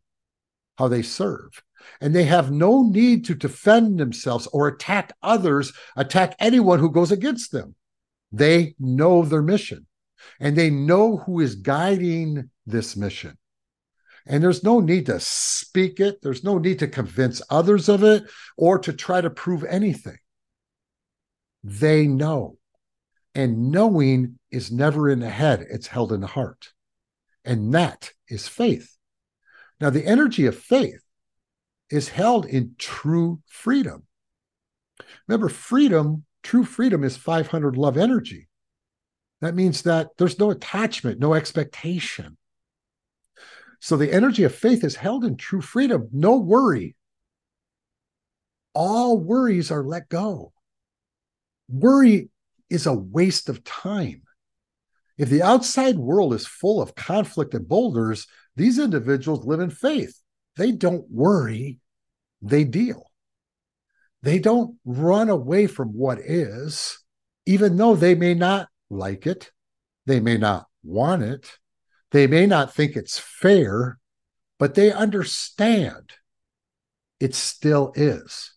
how 0.77 0.89
they 0.89 1.03
serve. 1.03 1.63
And 2.01 2.13
they 2.13 2.25
have 2.25 2.51
no 2.51 2.83
need 2.83 3.25
to 3.25 3.35
defend 3.35 3.99
themselves 3.99 4.47
or 4.47 4.67
attack 4.67 5.13
others, 5.21 5.71
attack 5.95 6.35
anyone 6.39 6.79
who 6.79 6.91
goes 6.91 7.11
against 7.11 7.51
them. 7.51 7.75
They 8.31 8.75
know 8.79 9.23
their 9.23 9.41
mission 9.41 9.85
and 10.39 10.55
they 10.55 10.69
know 10.69 11.17
who 11.17 11.39
is 11.39 11.55
guiding 11.55 12.49
this 12.65 12.97
mission. 12.97 13.37
And 14.25 14.43
there's 14.43 14.63
no 14.63 14.81
need 14.81 15.05
to 15.05 15.19
speak 15.21 15.99
it, 16.01 16.21
there's 16.21 16.43
no 16.43 16.57
need 16.57 16.79
to 16.79 16.87
convince 16.87 17.41
others 17.49 17.87
of 17.87 18.03
it 18.03 18.23
or 18.57 18.79
to 18.79 18.91
try 18.91 19.21
to 19.21 19.29
prove 19.29 19.63
anything. 19.63 20.17
They 21.63 22.07
know. 22.07 22.57
And 23.33 23.71
knowing 23.71 24.39
is 24.49 24.71
never 24.71 25.09
in 25.09 25.19
the 25.19 25.29
head, 25.29 25.65
it's 25.69 25.87
held 25.87 26.11
in 26.11 26.21
the 26.21 26.27
heart. 26.27 26.73
And 27.47 27.73
that 27.73 28.11
is 28.27 28.49
faith. 28.49 28.97
Now, 29.79 29.89
the 29.89 30.05
energy 30.05 30.45
of 30.47 30.59
faith 30.59 31.01
is 31.89 32.09
held 32.09 32.45
in 32.45 32.75
true 32.77 33.39
freedom. 33.47 34.03
Remember, 35.27 35.47
freedom, 35.47 36.25
true 36.43 36.65
freedom 36.65 37.05
is 37.05 37.15
500 37.15 37.77
love 37.77 37.97
energy. 37.97 38.49
That 39.39 39.55
means 39.55 39.83
that 39.83 40.09
there's 40.17 40.37
no 40.37 40.51
attachment, 40.51 41.19
no 41.19 41.33
expectation. 41.35 42.37
So 43.79 43.95
the 43.95 44.11
energy 44.11 44.43
of 44.43 44.53
faith 44.53 44.83
is 44.83 44.97
held 44.97 45.23
in 45.23 45.37
true 45.37 45.61
freedom, 45.61 46.09
no 46.11 46.35
worry. 46.37 46.97
All 48.73 49.17
worries 49.17 49.71
are 49.71 49.83
let 49.83 50.09
go. 50.09 50.51
Worry 51.69 52.29
is 52.69 52.87
a 52.87 52.93
waste 52.93 53.47
of 53.47 53.63
time. 53.63 54.23
If 55.17 55.29
the 55.29 55.41
outside 55.41 55.97
world 55.97 56.33
is 56.33 56.45
full 56.45 56.81
of 56.81 56.95
conflict 56.95 57.53
and 57.53 57.67
boulders, 57.67 58.27
these 58.55 58.77
individuals 58.79 59.45
live 59.45 59.59
in 59.59 59.69
faith. 59.71 60.19
They 60.55 60.71
don't 60.71 61.09
worry, 61.09 61.79
they 62.41 62.63
deal. 62.63 63.09
they 64.23 64.39
don't 64.39 64.77
run 64.83 65.29
away 65.29 65.67
from 65.67 65.89
what 65.89 66.19
is, 66.19 66.99
even 67.45 67.77
though 67.77 67.95
they 67.95 68.15
may 68.15 68.33
not 68.33 68.67
like 68.89 69.25
it, 69.27 69.51
they 70.05 70.19
may 70.19 70.37
not 70.37 70.65
want 70.83 71.21
it, 71.23 71.45
they 72.11 72.27
may 72.27 72.45
not 72.45 72.73
think 72.73 72.95
it's 72.95 73.19
fair, 73.19 73.99
but 74.59 74.75
they 74.75 74.91
understand 74.91 76.11
it 77.19 77.35
still 77.35 77.91
is. 77.95 78.53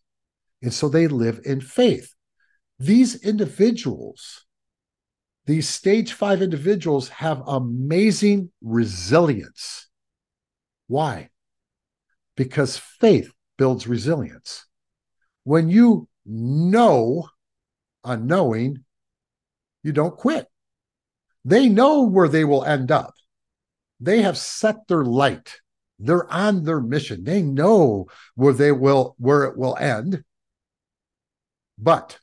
And 0.62 0.73
so 0.73 0.88
they 0.88 1.09
live 1.09 1.40
in 1.45 1.61
faith. 1.61 2.14
These 2.79 3.23
individuals, 3.23 4.47
these 5.50 5.69
stage 5.69 6.12
five 6.12 6.42
individuals, 6.42 7.09
have 7.09 7.42
amazing 7.45 8.52
resilience. 8.62 9.88
Why? 10.87 11.30
Because 12.37 12.76
faith 12.76 13.33
builds 13.59 13.88
resilience. 13.88 14.64
When 15.42 15.69
you 15.69 16.07
know 16.25 17.28
a 18.04 18.16
knowing, 18.16 18.85
you 19.83 19.90
don't 19.90 20.16
quit. 20.16 20.47
They 21.45 21.69
know 21.69 22.02
where 22.02 22.28
they 22.28 22.45
will 22.45 22.64
end 22.64 22.92
up. 22.92 23.14
They 23.99 24.23
have 24.23 24.38
set 24.38 24.87
their 24.87 25.04
light. 25.04 25.57
They're 25.99 26.33
on 26.33 26.62
their 26.62 26.80
mission. 26.80 27.25
They 27.25 27.42
know 27.42 28.07
where 28.37 28.52
they 28.52 28.71
will 28.71 29.16
where 29.19 29.42
it 29.45 29.59
will 29.59 29.76
end. 29.76 30.23
But 31.76 32.21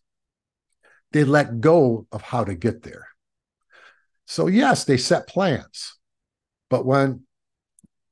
they 1.11 1.25
let 1.25 1.59
go 1.59 2.07
of 2.09 2.21
how 2.21 2.45
to 2.45 2.55
get 2.55 2.83
there. 2.83 3.07
So 4.27 4.47
yes, 4.47 4.83
they 4.83 4.97
set 4.97 5.27
plans. 5.27 5.95
But 6.69 6.85
when 6.85 7.23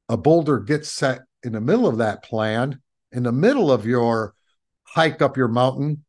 a 0.08 0.16
boulder 0.16 0.60
gets 0.60 0.90
set 0.90 1.22
in 1.44 1.52
the 1.52 1.62
middle 1.62 1.88
of 1.88 1.98
that 1.98 2.24
plan, 2.24 2.82
in 3.12 3.24
the 3.24 3.34
middle 3.34 3.72
of 3.72 3.86
your 3.86 4.34
hike 4.84 5.22
up 5.22 5.36
your 5.36 5.50
mountain, 5.50 6.06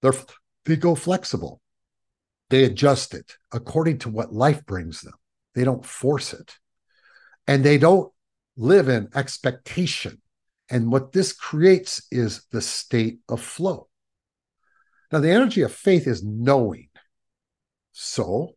they're 0.00 0.14
they 0.64 0.76
go 0.76 0.94
flexible. 0.94 1.60
They 2.48 2.64
adjust 2.64 3.14
it 3.14 3.36
according 3.52 3.98
to 3.98 4.08
what 4.08 4.32
life 4.32 4.64
brings 4.64 5.02
them. 5.02 5.14
They 5.54 5.64
don't 5.64 5.84
force 5.84 6.32
it. 6.32 6.56
And 7.46 7.64
they 7.64 7.78
don't 7.78 8.12
live 8.56 8.88
in 8.88 9.08
expectation. 9.14 10.22
And 10.70 10.90
what 10.90 11.12
this 11.12 11.32
creates 11.32 12.06
is 12.10 12.46
the 12.50 12.62
state 12.62 13.18
of 13.28 13.42
flow. 13.42 13.88
Now, 15.10 15.20
the 15.20 15.30
energy 15.30 15.62
of 15.62 15.72
faith 15.72 16.06
is 16.06 16.22
knowing. 16.22 16.88
So, 17.92 18.54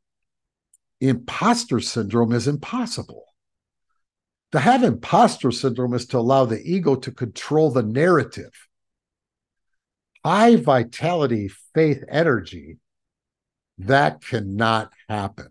imposter 1.02 1.80
syndrome 1.80 2.32
is 2.32 2.48
impossible. 2.48 3.26
To 4.52 4.60
have 4.60 4.84
imposter 4.84 5.52
syndrome 5.52 5.94
is 5.94 6.06
to 6.08 6.18
allow 6.18 6.46
the 6.46 6.62
ego 6.62 6.96
to 6.96 7.12
control 7.12 7.72
the 7.72 7.84
narrative. 7.84 8.54
High 10.24 10.56
vitality 10.56 11.50
faith 11.74 12.04
energy 12.10 12.78
that 13.78 14.22
cannot 14.22 14.94
happen. 15.10 15.50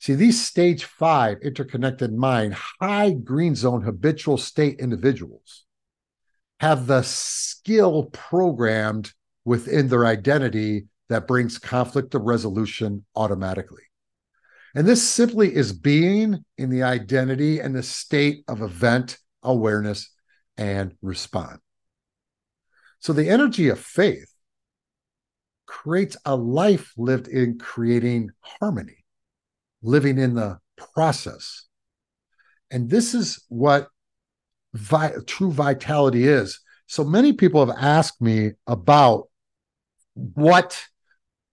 See, 0.00 0.14
these 0.14 0.44
stage 0.44 0.84
five 0.84 1.38
interconnected 1.42 2.12
mind, 2.12 2.54
high 2.54 3.12
green 3.12 3.54
zone 3.54 3.82
habitual 3.82 4.38
state 4.38 4.78
individuals 4.78 5.64
have 6.60 6.86
the 6.86 7.02
skill 7.02 8.04
programmed 8.12 9.12
within 9.44 9.88
their 9.88 10.06
identity 10.06 10.86
that 11.08 11.26
brings 11.26 11.58
conflict 11.58 12.12
to 12.12 12.18
resolution 12.18 13.04
automatically. 13.14 13.85
And 14.76 14.86
this 14.86 15.02
simply 15.02 15.54
is 15.56 15.72
being 15.72 16.44
in 16.58 16.68
the 16.68 16.82
identity 16.82 17.60
and 17.60 17.74
the 17.74 17.82
state 17.82 18.44
of 18.46 18.60
event 18.60 19.16
awareness 19.42 20.12
and 20.58 20.92
respond. 21.00 21.60
So 22.98 23.14
the 23.14 23.30
energy 23.30 23.70
of 23.70 23.80
faith 23.80 24.30
creates 25.64 26.18
a 26.26 26.36
life 26.36 26.92
lived 26.98 27.26
in 27.26 27.58
creating 27.58 28.32
harmony, 28.40 29.04
living 29.80 30.18
in 30.18 30.34
the 30.34 30.58
process. 30.76 31.64
And 32.70 32.90
this 32.90 33.14
is 33.14 33.42
what 33.48 33.88
vi- 34.74 35.14
true 35.26 35.52
vitality 35.52 36.28
is. 36.28 36.60
So 36.86 37.02
many 37.02 37.32
people 37.32 37.64
have 37.64 37.74
asked 37.78 38.20
me 38.20 38.52
about 38.66 39.28
what 40.12 40.84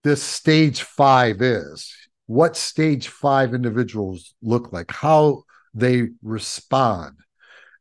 this 0.02 0.22
stage 0.22 0.82
five 0.82 1.40
is, 1.40 1.90
what 2.26 2.56
stage 2.56 3.08
five 3.08 3.54
individuals 3.54 4.34
look 4.42 4.72
like, 4.72 4.90
how 4.90 5.44
they 5.74 6.08
respond. 6.22 7.16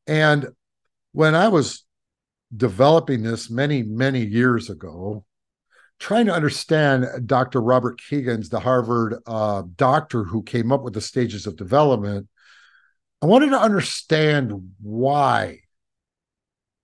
And 0.08 0.49
when 1.13 1.36
I 1.36 1.47
was 1.47 1.86
developing 2.56 3.23
this 3.23 3.49
many, 3.49 3.84
many 3.84 4.25
years 4.25 4.69
ago, 4.69 5.25
trying 5.99 6.25
to 6.25 6.34
understand 6.34 7.27
Dr. 7.27 7.62
Robert 7.62 7.99
Kegan's, 7.99 8.49
the 8.49 8.60
Harvard 8.60 9.15
uh, 9.25 9.63
doctor 9.75 10.23
who 10.23 10.43
came 10.43 10.71
up 10.71 10.84
with 10.84 10.93
the 10.93 11.01
stages 11.01 11.47
of 11.47 11.56
development. 11.56 12.27
I 13.21 13.25
wanted 13.25 13.51
to 13.51 13.60
understand 13.60 14.73
why 14.82 15.60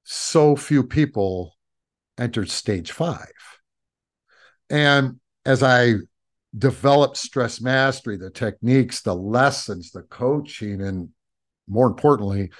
so 0.03 0.55
few 0.55 0.83
people 0.83 1.53
entered 2.17 2.49
stage 2.49 2.91
five. 2.91 3.27
And 4.69 5.19
as 5.45 5.63
I 5.63 5.95
developed 6.57 7.17
stress 7.17 7.61
mastery, 7.61 8.17
the 8.17 8.29
techniques, 8.29 9.01
the 9.01 9.15
lessons, 9.15 9.91
the 9.91 10.01
coaching, 10.03 10.81
and 10.81 11.09
more 11.67 11.87
importantly, 11.87 12.51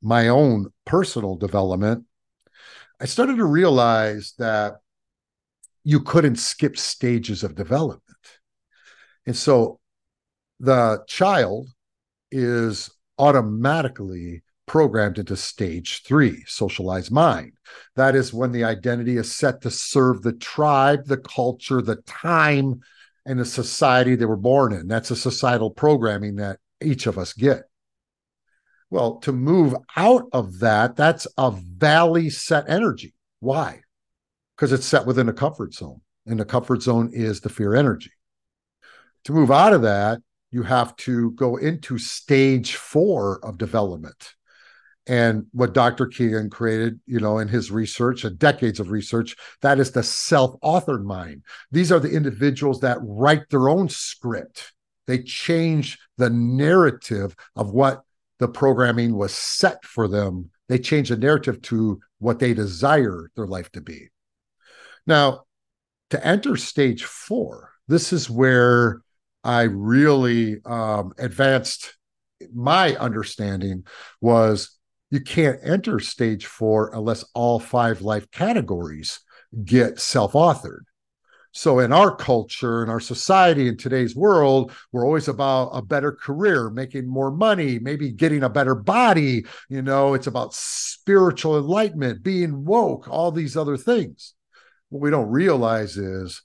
my 0.00 0.28
own 0.28 0.66
personal 0.84 1.36
development, 1.36 2.04
I 3.00 3.06
started 3.06 3.36
to 3.36 3.44
realize 3.44 4.34
that 4.38 4.76
you 5.84 6.00
couldn't 6.00 6.36
skip 6.36 6.78
stages 6.78 7.42
of 7.42 7.56
development. 7.56 8.02
And 9.26 9.36
so 9.36 9.80
the 10.60 11.02
child 11.08 11.68
is 12.30 12.90
automatically 13.18 14.42
programmed 14.66 15.18
into 15.18 15.36
stage 15.36 16.02
three, 16.04 16.42
socialized 16.46 17.10
mind. 17.10 17.52
That 17.96 18.14
is 18.14 18.32
when 18.32 18.52
the 18.52 18.64
identity 18.64 19.16
is 19.16 19.36
set 19.36 19.60
to 19.62 19.70
serve 19.70 20.22
the 20.22 20.32
tribe, 20.32 21.06
the 21.06 21.18
culture, 21.18 21.82
the 21.82 21.96
time, 22.06 22.80
and 23.24 23.38
the 23.38 23.44
society 23.44 24.14
they 24.14 24.24
were 24.24 24.36
born 24.36 24.72
in. 24.72 24.88
That's 24.88 25.10
a 25.10 25.16
societal 25.16 25.70
programming 25.70 26.36
that 26.36 26.58
each 26.82 27.06
of 27.06 27.18
us 27.18 27.32
get. 27.32 27.62
Well, 28.90 29.16
to 29.20 29.32
move 29.32 29.74
out 29.96 30.28
of 30.32 30.58
that, 30.60 30.96
that's 30.96 31.26
a 31.38 31.50
valley 31.50 32.30
set 32.30 32.68
energy. 32.68 33.14
Why? 33.40 33.82
because 34.62 34.72
it's 34.72 34.86
set 34.86 35.06
within 35.06 35.28
a 35.28 35.32
comfort 35.32 35.74
zone. 35.74 36.00
And 36.24 36.38
the 36.38 36.44
comfort 36.44 36.82
zone 36.82 37.10
is 37.12 37.40
the 37.40 37.48
fear 37.48 37.74
energy. 37.74 38.12
To 39.24 39.32
move 39.32 39.50
out 39.50 39.72
of 39.72 39.82
that, 39.82 40.20
you 40.52 40.62
have 40.62 40.94
to 40.98 41.32
go 41.32 41.56
into 41.56 41.98
stage 41.98 42.76
four 42.76 43.44
of 43.44 43.58
development. 43.58 44.34
And 45.06 45.46
what 45.52 45.74
Dr. 45.74 46.06
Kegan 46.06 46.48
created, 46.48 47.00
you 47.06 47.18
know, 47.18 47.38
in 47.38 47.48
his 47.48 47.72
research 47.72 48.24
and 48.24 48.38
decades 48.38 48.78
of 48.78 48.90
research, 48.90 49.34
that 49.60 49.80
is 49.80 49.90
the 49.90 50.02
self-authored 50.02 51.02
mind. 51.02 51.42
These 51.72 51.90
are 51.90 51.98
the 51.98 52.12
individuals 52.12 52.80
that 52.80 52.98
write 53.02 53.48
their 53.50 53.68
own 53.68 53.88
script. 53.88 54.72
They 55.06 55.22
change 55.22 55.98
the 56.18 56.30
narrative 56.30 57.34
of 57.56 57.72
what 57.72 58.02
the 58.38 58.46
programming 58.46 59.16
was 59.16 59.34
set 59.34 59.84
for 59.84 60.06
them. 60.06 60.50
They 60.68 60.78
change 60.78 61.08
the 61.08 61.16
narrative 61.16 61.60
to 61.62 62.00
what 62.18 62.38
they 62.38 62.54
desire 62.54 63.30
their 63.34 63.46
life 63.46 63.70
to 63.72 63.80
be. 63.80 64.08
Now, 65.06 65.42
to 66.10 66.24
enter 66.24 66.56
stage 66.56 67.04
four, 67.04 67.72
this 67.88 68.12
is 68.12 68.30
where 68.30 69.02
I 69.42 69.62
really 69.62 70.60
um, 70.64 71.12
advanced 71.18 71.96
my 72.54 72.96
understanding 72.96 73.84
was 74.20 74.78
you 75.12 75.20
can't 75.20 75.60
enter 75.62 76.00
stage 76.00 76.46
four 76.46 76.90
unless 76.94 77.22
all 77.34 77.60
five 77.60 78.00
life 78.00 78.30
categories 78.30 79.20
get 79.62 80.00
self-authored. 80.00 80.84
So 81.52 81.80
in 81.80 81.92
our 81.92 82.16
culture, 82.16 82.82
in 82.82 82.88
our 82.88 82.98
society, 82.98 83.68
in 83.68 83.76
today's 83.76 84.16
world, 84.16 84.72
we're 84.90 85.04
always 85.04 85.28
about 85.28 85.66
a 85.74 85.82
better 85.82 86.12
career, 86.12 86.70
making 86.70 87.06
more 87.06 87.30
money, 87.30 87.78
maybe 87.78 88.10
getting 88.10 88.42
a 88.42 88.48
better 88.48 88.74
body. 88.74 89.44
You 89.68 89.82
know, 89.82 90.14
it's 90.14 90.28
about 90.28 90.54
spiritual 90.54 91.58
enlightenment, 91.58 92.22
being 92.22 92.64
woke, 92.64 93.06
all 93.06 93.30
these 93.30 93.54
other 93.54 93.76
things. 93.76 94.32
What 94.88 95.02
we 95.02 95.10
don't 95.10 95.28
realize 95.28 95.98
is 95.98 96.40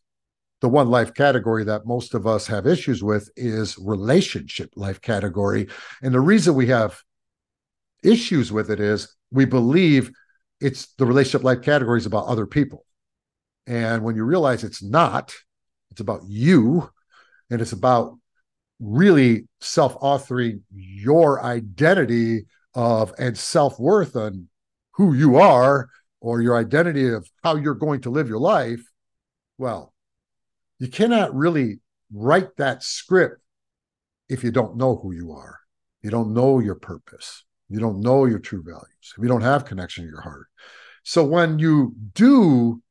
the 0.59 0.67
one 0.67 0.89
life 0.89 1.13
category 1.13 1.63
that 1.63 1.85
most 1.85 2.13
of 2.13 2.27
us 2.27 2.47
have 2.47 2.67
issues 2.67 3.01
with 3.01 3.29
is 3.37 3.77
relationship 3.77 4.71
life 4.75 4.99
category. 4.99 5.69
And 6.01 6.13
the 6.13 6.19
reason 6.19 6.53
we 6.53 6.67
have 6.67 7.01
issues 8.03 8.51
with 8.51 8.69
it 8.69 8.79
is 8.79 9.15
we 9.31 9.45
believe 9.45 10.11
it's 10.59 10.93
the 10.97 11.05
relationship 11.05 11.43
life 11.43 11.61
category 11.61 11.99
is 11.99 12.05
about 12.05 12.27
other 12.27 12.45
people. 12.45 12.85
And 13.65 14.03
when 14.03 14.15
you 14.15 14.23
realize 14.23 14.63
it's 14.63 14.81
not, 14.81 15.35
it's 15.91 16.01
about 16.01 16.21
you 16.27 16.89
and 17.49 17.61
it's 17.61 17.73
about 17.73 18.17
really 18.79 19.47
self 19.59 19.99
authoring 19.99 20.61
your 20.73 21.43
identity 21.43 22.45
of 22.73 23.13
and 23.17 23.37
self 23.37 23.79
worth 23.79 24.15
and 24.15 24.47
who 24.91 25.13
you 25.13 25.37
are 25.37 25.89
or 26.19 26.41
your 26.41 26.57
identity 26.57 27.07
of 27.09 27.29
how 27.43 27.55
you're 27.55 27.75
going 27.75 28.01
to 28.01 28.09
live 28.09 28.27
your 28.27 28.39
life, 28.39 28.81
well, 29.57 29.93
you 30.79 30.87
cannot 30.87 31.35
really 31.35 31.79
write 32.11 32.55
that 32.57 32.83
script 32.83 33.41
if 34.29 34.43
you 34.43 34.51
don't 34.51 34.77
know 34.77 34.95
who 34.95 35.11
you 35.11 35.31
are. 35.31 35.59
You 36.01 36.09
don't 36.09 36.33
know 36.33 36.59
your 36.59 36.75
purpose. 36.75 37.43
You 37.69 37.79
don't 37.79 38.01
know 38.01 38.25
your 38.25 38.39
true 38.39 38.63
values. 38.63 39.13
If 39.17 39.21
you 39.21 39.27
don't 39.27 39.41
have 39.41 39.65
connection 39.65 40.03
to 40.03 40.09
your 40.09 40.21
heart. 40.21 40.47
So 41.03 41.23
when 41.23 41.59
you 41.59 41.93
do 42.13 42.81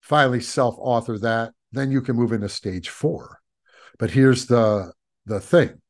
finally 0.00 0.40
self-author 0.40 1.18
that, 1.18 1.52
then 1.72 1.90
you 1.90 2.00
can 2.02 2.16
move 2.16 2.32
into 2.32 2.48
stage 2.48 2.88
four. 2.88 3.40
But 3.98 4.10
here's 4.10 4.46
the 4.46 4.92
the 5.26 5.40
thing. 5.40 5.80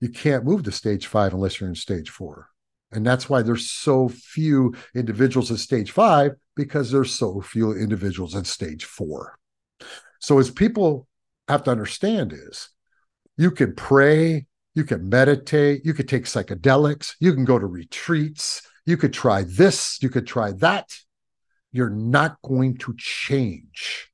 You 0.00 0.08
can't 0.08 0.44
move 0.44 0.62
to 0.64 0.72
stage 0.72 1.06
five 1.06 1.32
unless 1.34 1.60
you're 1.60 1.68
in 1.68 1.74
stage 1.74 2.10
four. 2.10 2.48
And 2.92 3.04
that's 3.04 3.28
why 3.28 3.42
there's 3.42 3.70
so 3.70 4.08
few 4.08 4.74
individuals 4.94 5.50
at 5.50 5.58
stage 5.58 5.90
five, 5.90 6.32
because 6.54 6.90
there's 6.90 7.12
so 7.12 7.40
few 7.40 7.72
individuals 7.72 8.36
at 8.36 8.46
stage 8.46 8.84
four. 8.84 9.36
So 10.20 10.38
as 10.38 10.50
people 10.50 11.08
have 11.48 11.64
to 11.64 11.70
understand 11.70 12.32
is 12.32 12.70
you 13.36 13.50
can 13.50 13.74
pray, 13.74 14.46
you 14.74 14.84
can 14.84 15.08
meditate, 15.08 15.84
you 15.84 15.94
could 15.94 16.08
take 16.08 16.24
psychedelics, 16.24 17.14
you 17.20 17.32
can 17.32 17.44
go 17.44 17.58
to 17.58 17.66
retreats, 17.66 18.62
you 18.86 18.96
could 18.96 19.12
try 19.12 19.42
this, 19.42 19.98
you 20.02 20.10
could 20.10 20.26
try 20.26 20.52
that. 20.52 20.94
You're 21.72 21.90
not 21.90 22.38
going 22.42 22.76
to 22.78 22.94
change 22.96 24.10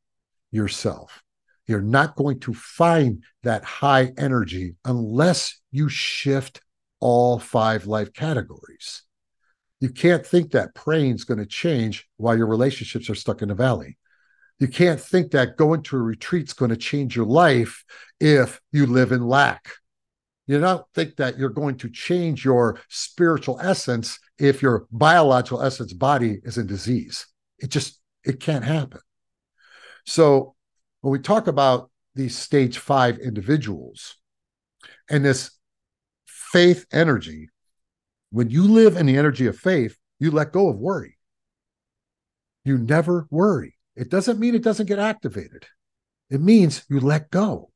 yourself. 0.51 1.23
You're 1.67 1.81
not 1.81 2.17
going 2.17 2.41
to 2.41 2.55
find 2.55 3.23
that 3.43 3.65
high 3.65 4.13
energy 4.19 4.75
unless 4.85 5.61
you 5.71 5.89
shift 5.89 6.61
all 7.01 7.39
five 7.39 7.87
life 7.87 8.13
categories. 8.13 9.03
You 9.81 9.89
can't 9.89 10.27
think 10.27 10.51
that 10.51 10.75
praying 10.75 11.15
is 11.15 11.25
going 11.25 11.39
to 11.39 11.47
change 11.47 12.07
while 12.17 12.37
your 12.37 12.47
relationships 12.47 13.09
are 13.09 13.15
stuck 13.15 13.41
in 13.41 13.49
the 13.49 13.55
valley. 13.55 13.97
You 14.59 14.69
can't 14.69 15.01
think 15.01 15.31
that 15.31 15.57
going 15.57 15.83
to 15.85 15.97
a 15.97 16.01
retreat 16.01 16.49
is 16.49 16.53
going 16.53 16.69
to 16.69 16.77
change 16.77 17.17
your 17.17 17.25
life 17.25 17.85
if 18.21 18.61
you 18.73 18.87
live 18.87 19.11
in 19.11 19.27
lack. 19.27 19.71
You 20.51 20.59
don't 20.59 20.85
think 20.97 21.15
that 21.15 21.39
you're 21.39 21.49
going 21.49 21.77
to 21.77 21.89
change 21.89 22.45
your 22.45 22.81
spiritual 22.89 23.61
essence 23.63 24.19
if 24.37 24.63
your 24.63 24.89
biological 24.91 25.63
essence 25.63 25.93
body 25.93 26.41
is 26.43 26.59
in 26.59 26.67
disease. 26.67 27.25
It 27.61 27.71
just 27.71 28.01
it 28.25 28.41
can't 28.41 28.65
happen. 28.65 28.99
So 30.07 30.57
when 31.03 31.13
we 31.13 31.21
talk 31.21 31.47
about 31.47 31.93
these 32.17 32.37
stage 32.37 32.79
5 32.79 33.19
individuals 33.19 34.17
and 35.09 35.25
this 35.25 35.53
faith 36.27 36.85
energy, 36.91 37.49
when 38.33 38.51
you 38.51 38.65
live 38.65 38.97
in 38.97 39.07
the 39.07 39.19
energy 39.19 39.47
of 39.47 39.57
faith, 39.57 39.97
you 40.19 40.33
let 40.33 40.51
go 40.51 40.69
of 40.69 40.79
worry. 40.79 41.17
You 42.65 42.77
never 42.77 43.29
worry. 43.31 43.77
It 43.95 44.11
doesn't 44.11 44.41
mean 44.41 44.57
it 44.57 44.65
doesn't 44.65 44.87
get 44.87 44.99
activated. 44.99 45.67
It 46.29 46.41
means 46.41 46.85
you 46.91 46.99
let 46.99 47.31
go. 47.31 47.70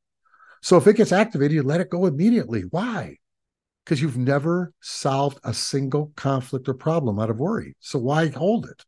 So 0.65 0.77
if 0.77 0.87
it 0.87 0.95
gets 0.95 1.11
activated, 1.11 1.53
you 1.53 1.61
let 1.61 1.79
it 1.79 1.91
go 1.91 2.07
immediately. 2.07 2.63
Why? 2.71 3.17
Because 3.83 4.01
you've 4.01 4.17
never 4.17 4.73
solved 4.81 5.39
a 5.43 5.53
single 5.53 6.11
conflict 6.15 6.67
or 6.67 6.73
problem 6.73 7.19
out 7.19 7.29
of 7.29 7.37
worry. 7.37 7.75
So 7.79 7.99
why 7.99 8.29
hold 8.29 8.65
it? 8.65 8.83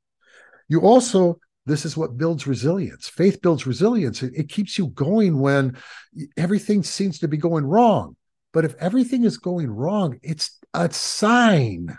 You 0.68 0.82
also, 0.82 1.40
this 1.68 1.86
is 1.86 1.96
what 1.96 2.18
builds 2.18 2.48
resilience. 2.48 3.08
Faith 3.08 3.44
builds 3.44 3.68
resilience. 3.68 4.24
It, 4.24 4.34
it 4.36 4.50
keeps 4.50 4.80
you 4.80 4.88
going 4.88 5.38
when 5.40 5.78
everything 6.36 6.82
seems 6.82 7.20
to 7.20 7.28
be 7.28 7.38
going 7.38 7.66
wrong. 7.66 8.16
But 8.54 8.66
if 8.66 8.74
everything 8.80 9.24
is 9.24 9.38
going 9.38 9.70
wrong, 9.70 10.18
it's 10.24 10.60
a 10.74 10.92
sign. 10.92 11.96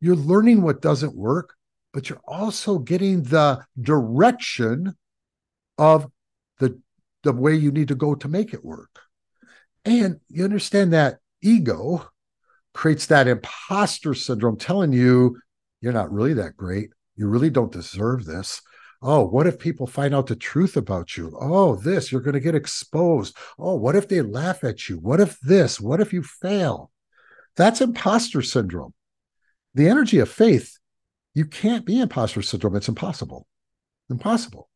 You're 0.00 0.14
learning 0.14 0.62
what 0.62 0.80
doesn't 0.80 1.16
work 1.16 1.56
but 1.92 2.08
you're 2.08 2.20
also 2.26 2.78
getting 2.78 3.22
the 3.22 3.64
direction 3.80 4.94
of 5.78 6.10
the 7.22 7.32
way 7.32 7.54
you 7.54 7.70
need 7.70 7.88
to 7.88 7.94
go 7.94 8.14
to 8.14 8.28
make 8.28 8.52
it 8.52 8.64
work. 8.64 9.00
And 9.84 10.20
you 10.28 10.44
understand 10.44 10.92
that 10.92 11.18
ego 11.42 12.08
creates 12.74 13.06
that 13.06 13.28
imposter 13.28 14.14
syndrome 14.14 14.56
telling 14.56 14.92
you 14.92 15.38
you're 15.80 15.92
not 15.92 16.12
really 16.12 16.34
that 16.34 16.56
great. 16.56 16.90
You 17.16 17.28
really 17.28 17.50
don't 17.50 17.72
deserve 17.72 18.24
this. 18.24 18.62
Oh, 19.02 19.26
what 19.26 19.48
if 19.48 19.58
people 19.58 19.88
find 19.88 20.14
out 20.14 20.28
the 20.28 20.36
truth 20.36 20.76
about 20.76 21.16
you? 21.16 21.36
Oh, 21.40 21.74
this, 21.74 22.12
you're 22.12 22.20
going 22.20 22.34
to 22.34 22.40
get 22.40 22.54
exposed. 22.54 23.36
Oh, 23.58 23.74
what 23.74 23.96
if 23.96 24.08
they 24.08 24.22
laugh 24.22 24.62
at 24.62 24.88
you? 24.88 24.96
What 24.98 25.20
if 25.20 25.40
this? 25.40 25.80
What 25.80 26.00
if 26.00 26.12
you 26.12 26.22
fail? 26.22 26.92
That's 27.56 27.80
imposter 27.80 28.42
syndrome. 28.42 28.94
The 29.74 29.88
energy 29.88 30.20
of 30.20 30.30
faith 30.30 30.78
you 31.34 31.46
can't 31.46 31.86
be 31.86 32.00
imposter 32.00 32.42
syndrome. 32.42 32.76
It's 32.76 32.88
impossible. 32.88 33.46
Impossible. 34.10 34.68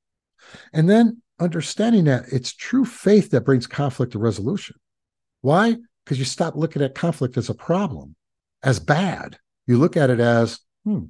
And 0.73 0.89
then 0.89 1.23
understanding 1.39 2.05
that 2.05 2.25
it's 2.33 2.55
true 2.55 2.85
faith 2.85 3.31
that 3.31 3.45
brings 3.45 3.67
conflict 3.67 4.13
to 4.13 4.19
resolution. 4.19 4.77
Why? 5.41 5.77
Because 6.05 6.19
you 6.19 6.25
stop 6.25 6.57
looking 6.57 6.83
at 6.83 6.95
conflict 6.95 7.37
as 7.37 7.51
a 7.51 7.55
problem, 7.55 8.17
as 8.63 8.81
bad. 8.81 9.39
You 9.67 9.79
look 9.79 9.97
at 9.97 10.11
it 10.11 10.21
as, 10.21 10.61
hmm, 10.85 11.05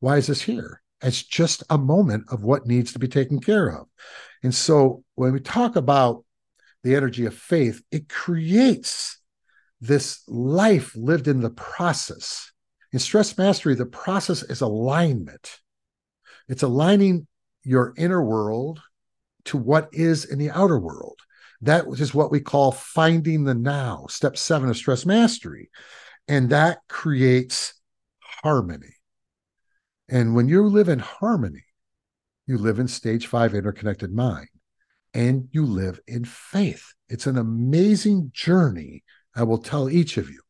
why 0.00 0.16
is 0.16 0.26
this 0.26 0.42
here? 0.42 0.82
It's 1.02 1.22
just 1.22 1.62
a 1.70 1.78
moment 1.78 2.24
of 2.30 2.42
what 2.42 2.66
needs 2.66 2.92
to 2.92 2.98
be 2.98 3.08
taken 3.08 3.40
care 3.40 3.68
of. 3.68 3.86
And 4.42 4.54
so 4.54 5.04
when 5.14 5.32
we 5.32 5.40
talk 5.40 5.76
about 5.76 6.24
the 6.82 6.94
energy 6.94 7.26
of 7.26 7.34
faith, 7.34 7.82
it 7.90 8.08
creates 8.08 9.18
this 9.80 10.22
life 10.26 10.94
lived 10.94 11.28
in 11.28 11.40
the 11.40 11.50
process 11.50 12.50
in 12.92 12.98
stress 12.98 13.36
mastery, 13.38 13.74
the 13.74 13.86
process 13.86 14.42
is 14.42 14.60
alignment. 14.60 15.60
It's 16.48 16.62
aligning 16.62 17.26
your 17.62 17.94
inner 17.96 18.22
world 18.22 18.80
to 19.46 19.56
what 19.56 19.88
is 19.92 20.24
in 20.24 20.38
the 20.38 20.50
outer 20.50 20.78
world. 20.78 21.18
That 21.62 21.86
is 21.88 22.14
what 22.14 22.30
we 22.30 22.40
call 22.40 22.72
finding 22.72 23.44
the 23.44 23.54
now, 23.54 24.06
step 24.08 24.36
seven 24.36 24.70
of 24.70 24.76
stress 24.76 25.04
mastery. 25.04 25.70
And 26.26 26.50
that 26.50 26.78
creates 26.88 27.74
harmony. 28.20 28.96
And 30.08 30.34
when 30.34 30.48
you 30.48 30.66
live 30.66 30.88
in 30.88 30.98
harmony, 30.98 31.64
you 32.46 32.58
live 32.58 32.78
in 32.78 32.88
stage 32.88 33.26
five 33.26 33.54
interconnected 33.54 34.12
mind 34.12 34.48
and 35.14 35.48
you 35.52 35.66
live 35.66 36.00
in 36.06 36.24
faith. 36.24 36.94
It's 37.08 37.26
an 37.26 37.38
amazing 37.38 38.30
journey. 38.32 39.04
I 39.34 39.42
will 39.42 39.58
tell 39.58 39.90
each 39.90 40.16
of 40.16 40.28
you. 40.30 40.40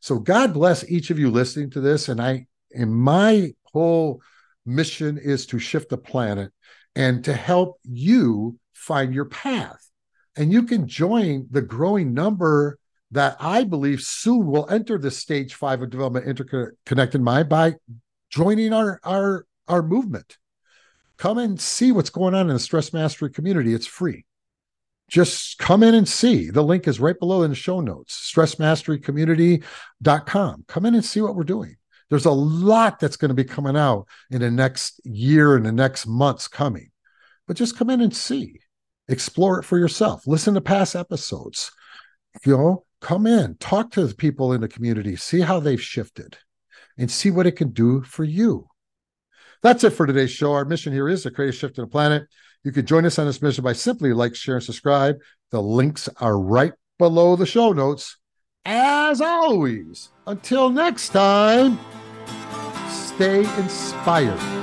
So 0.00 0.18
God 0.18 0.54
bless 0.54 0.88
each 0.88 1.10
of 1.10 1.18
you 1.18 1.30
listening 1.30 1.70
to 1.70 1.80
this. 1.80 2.08
And 2.08 2.20
I, 2.20 2.46
and 2.74 2.94
my 2.94 3.52
whole 3.64 4.22
mission 4.66 5.18
is 5.18 5.46
to 5.46 5.58
shift 5.58 5.90
the 5.90 5.98
planet 5.98 6.52
and 6.94 7.24
to 7.24 7.32
help 7.32 7.78
you 7.84 8.58
find 8.74 9.14
your 9.14 9.26
path. 9.26 9.88
And 10.36 10.52
you 10.52 10.64
can 10.64 10.86
join 10.86 11.46
the 11.50 11.62
growing 11.62 12.14
number 12.14 12.78
that 13.10 13.36
I 13.40 13.64
believe 13.64 14.00
soon 14.00 14.46
will 14.46 14.68
enter 14.70 14.96
the 14.96 15.10
stage 15.10 15.54
five 15.54 15.82
of 15.82 15.90
development 15.90 16.26
interconnected 16.26 17.20
mind 17.20 17.48
by 17.48 17.74
joining 18.30 18.72
our 18.72 19.00
our 19.02 19.46
our 19.66 19.82
movement. 19.82 20.38
Come 21.16 21.38
and 21.38 21.60
see 21.60 21.92
what's 21.92 22.10
going 22.10 22.34
on 22.34 22.48
in 22.48 22.54
the 22.54 22.60
stress 22.60 22.92
mastery 22.92 23.30
community. 23.30 23.74
It's 23.74 23.86
free 23.86 24.24
just 25.10 25.58
come 25.58 25.82
in 25.82 25.94
and 25.94 26.08
see. 26.08 26.48
The 26.50 26.62
link 26.62 26.88
is 26.88 27.00
right 27.00 27.18
below 27.18 27.42
in 27.42 27.50
the 27.50 27.56
show 27.56 27.80
notes, 27.80 28.32
stressmasterycommunity.com. 28.34 30.64
Come 30.68 30.86
in 30.86 30.94
and 30.94 31.04
see 31.04 31.20
what 31.20 31.34
we're 31.34 31.42
doing. 31.44 31.76
There's 32.10 32.26
a 32.26 32.32
lot 32.32 32.98
that's 32.98 33.16
going 33.16 33.30
to 33.30 33.34
be 33.34 33.44
coming 33.44 33.76
out 33.76 34.06
in 34.30 34.40
the 34.40 34.50
next 34.50 35.00
year 35.04 35.56
and 35.56 35.64
the 35.64 35.72
next 35.72 36.06
months 36.06 36.48
coming. 36.48 36.90
But 37.46 37.56
just 37.56 37.78
come 37.78 37.88
in 37.88 38.00
and 38.00 38.14
see. 38.14 38.60
Explore 39.08 39.60
it 39.60 39.64
for 39.64 39.78
yourself. 39.78 40.26
Listen 40.26 40.54
to 40.54 40.60
past 40.60 40.94
episodes. 40.94 41.70
You 42.44 42.56
know, 42.56 42.84
come 43.00 43.26
in, 43.26 43.56
talk 43.56 43.92
to 43.92 44.06
the 44.06 44.14
people 44.14 44.52
in 44.52 44.60
the 44.60 44.68
community, 44.68 45.16
see 45.16 45.40
how 45.40 45.58
they've 45.58 45.80
shifted 45.80 46.36
and 46.98 47.10
see 47.10 47.30
what 47.30 47.46
it 47.46 47.52
can 47.52 47.70
do 47.70 48.02
for 48.02 48.24
you. 48.24 48.68
That's 49.62 49.84
it 49.84 49.90
for 49.90 50.06
today's 50.06 50.30
show. 50.30 50.52
Our 50.52 50.64
mission 50.64 50.92
here 50.92 51.08
is 51.08 51.22
to 51.24 51.30
create 51.30 51.50
a 51.50 51.52
shift 51.52 51.78
in 51.78 51.84
the 51.84 51.90
planet. 51.90 52.24
You 52.62 52.72
can 52.72 52.86
join 52.86 53.06
us 53.06 53.18
on 53.18 53.26
this 53.26 53.42
mission 53.42 53.64
by 53.64 53.72
simply 53.72 54.12
like, 54.12 54.34
share, 54.34 54.56
and 54.56 54.64
subscribe. 54.64 55.16
The 55.50 55.62
links 55.62 56.08
are 56.18 56.38
right 56.38 56.72
below 56.98 57.36
the 57.36 57.46
show 57.46 57.72
notes. 57.72 58.16
As 58.64 59.20
always, 59.20 60.10
until 60.26 60.68
next 60.68 61.08
time, 61.08 61.78
stay 63.20 63.40
inspired. 63.58 64.59